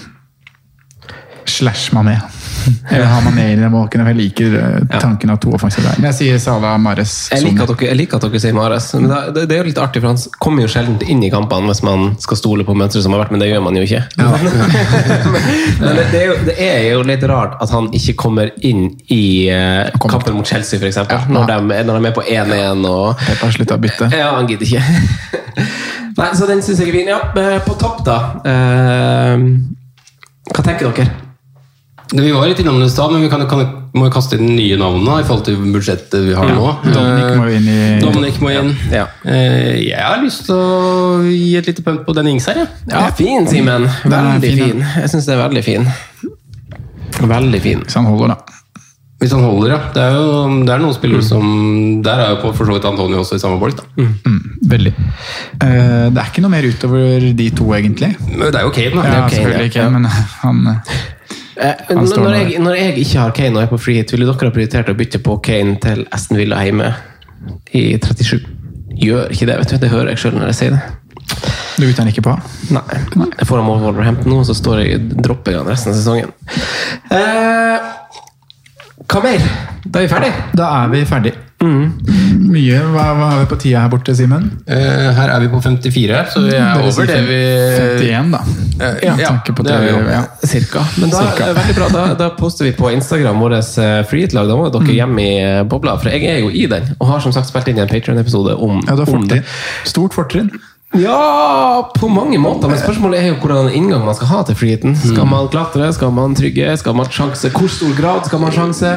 [1.46, 2.18] slash Mané.
[2.90, 5.98] Jeg har man Mané i den måken, jeg liker eh, tanken av to offensive der.
[6.00, 8.88] Men jeg sier Salah Mares, Jeg liker, dere, jeg liker at dere sier Mares.
[8.96, 11.70] Men det, det, er jo litt artig, for han kommer jo sjelden inn i kampene
[11.70, 14.02] hvis man skal stole på mønsteret som har vært, men det gjør man jo ikke.
[15.80, 18.88] men det, det, er jo, det er jo litt rart at han ikke kommer inn
[19.12, 21.00] i uh, kampen mot Chelsea, f.eks.
[21.30, 24.10] Når, de, når de er på 1-1 og bare slutta å bytte.
[24.16, 24.82] Ja, han gidder ikke.
[26.20, 27.10] Nei, så den syns jeg er fin.
[27.10, 28.20] Ja, eh, på topp, da.
[28.44, 29.36] Uh,
[30.50, 31.29] hva tenker dere?
[32.10, 33.60] Det, vi var litt innom det i stad, men vi kan, kan,
[33.94, 36.64] må jo kaste inn nye navn i forhold til budsjettet vi har nå.
[36.82, 38.72] Dominic må inn i Dominic må inn.
[38.90, 39.04] Ja.
[39.22, 42.64] Eh, Jeg har lyst til å gi et lite pønt på den Ings her.
[42.64, 42.68] jeg.
[42.90, 43.86] Ja, fin, Simen.
[43.86, 44.82] er Veldig fin.
[44.82, 45.86] Jeg syns det er veldig fin.
[47.20, 47.84] Veldig fin.
[47.86, 48.58] Hvis han holder, da.
[49.20, 49.78] Hvis han holder, ja.
[49.94, 51.44] Det er jo det er noen spillere som
[52.02, 53.76] Der er jo på for så vidt Antonio også i samme bolk.
[53.76, 54.06] da.
[54.26, 54.92] Mm, veldig.
[55.60, 58.14] Eh, det er ikke noe mer utover de to, egentlig.
[58.26, 59.04] Men det er jo Kane, da.
[59.04, 59.70] Ja, Kane, selvfølgelig ja.
[59.70, 60.76] ikke, men han
[61.60, 64.48] Eh, når, jeg, når jeg ikke har Kane og er på free hit, ville dere
[64.48, 66.94] ha prioritert å bytte på Kane til Aston Villa hjemme
[67.76, 68.40] i 37?
[69.00, 69.76] Gjør ikke det, vet du.
[69.82, 70.80] Det hører jeg sjøl når jeg sier det.
[71.76, 72.32] Du bytter han ikke på?
[72.74, 72.82] Nei.
[73.38, 76.32] Jeg får ham over Wolverhampton nå, så står jeg, dropper jeg han resten av sesongen.
[77.12, 77.92] Eh,
[79.10, 79.46] hva mer?
[79.84, 80.32] Da er vi ferdig.
[80.56, 81.32] Da er vi ferdig.
[81.60, 82.78] Mye.
[82.88, 84.46] Hva, hva har vi på tida her borte, Simen?
[84.64, 87.40] Eh, her er vi på 54, så vi er over det vi
[88.00, 88.40] 51, da.
[88.80, 90.22] Eh, Ja, ja, det er vi ja.
[90.44, 90.84] Cirka.
[91.02, 91.50] Men da, Cirka.
[91.50, 91.88] eh, veldig bra.
[91.92, 93.58] Da, da poster vi på Instagram vår
[94.08, 94.48] freehit-lag.
[94.48, 96.94] Da må dere hjem i eh, bobla, for jeg er jo i den.
[96.98, 99.42] Og har som sagt spilt inn i en Patreon-episode om, Ja, om det.
[99.84, 100.50] Stort fortrinn.
[100.92, 102.68] Ja, på mange måter.
[102.68, 104.96] Men spørsmålet er jo hvordan inngang man skal ha til freeheaten.
[104.98, 105.86] Skal man klatre?
[105.94, 106.66] Skal man trygge?
[106.80, 107.50] Skal man sjanse?
[107.54, 108.90] Hvor stor grad skal man sjanse?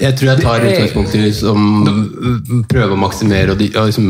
[0.00, 4.06] Jeg tror jeg tar utgangspunkt i liksom, prøve å maksimere og de, ja, liksom,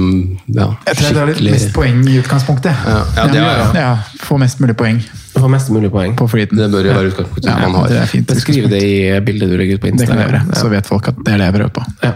[0.52, 2.84] ja, Jeg tror jeg tar litt mest poeng i utgangspunktet.
[2.86, 3.70] Ja, ja, det er- ja.
[3.80, 5.00] ja, Få mest mulig poeng
[5.30, 6.16] Få mest mulig poeng.
[6.18, 6.26] på.
[6.26, 7.88] Det bør jo være utgangspunktet Ja, man har.
[7.88, 8.26] det er fint.
[8.26, 10.20] Beskriv det i bildet du legger ut på Det kan Instagram.
[10.20, 11.82] jeg gjøre, så vet folk at det er det jeg prøver på.
[12.02, 12.12] Ja.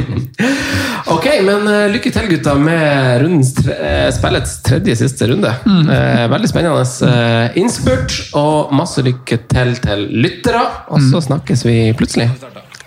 [1.14, 5.52] ok, men uh, lykke til, gutta, med rundens tre, eh, spillets tredje siste runde.
[5.66, 10.64] Eh, veldig spennende uh, innspurt, og masse lykke til til lyttere.
[10.90, 12.30] Og så snakkes vi plutselig.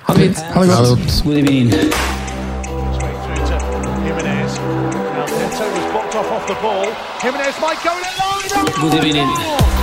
[0.03, 0.43] Ha det fint.
[0.51, 1.07] Ha det godt.
[1.09, 2.22] Straight through
[7.21, 8.91] Jimenez might go in alone.
[8.91, 9.82] Good evening.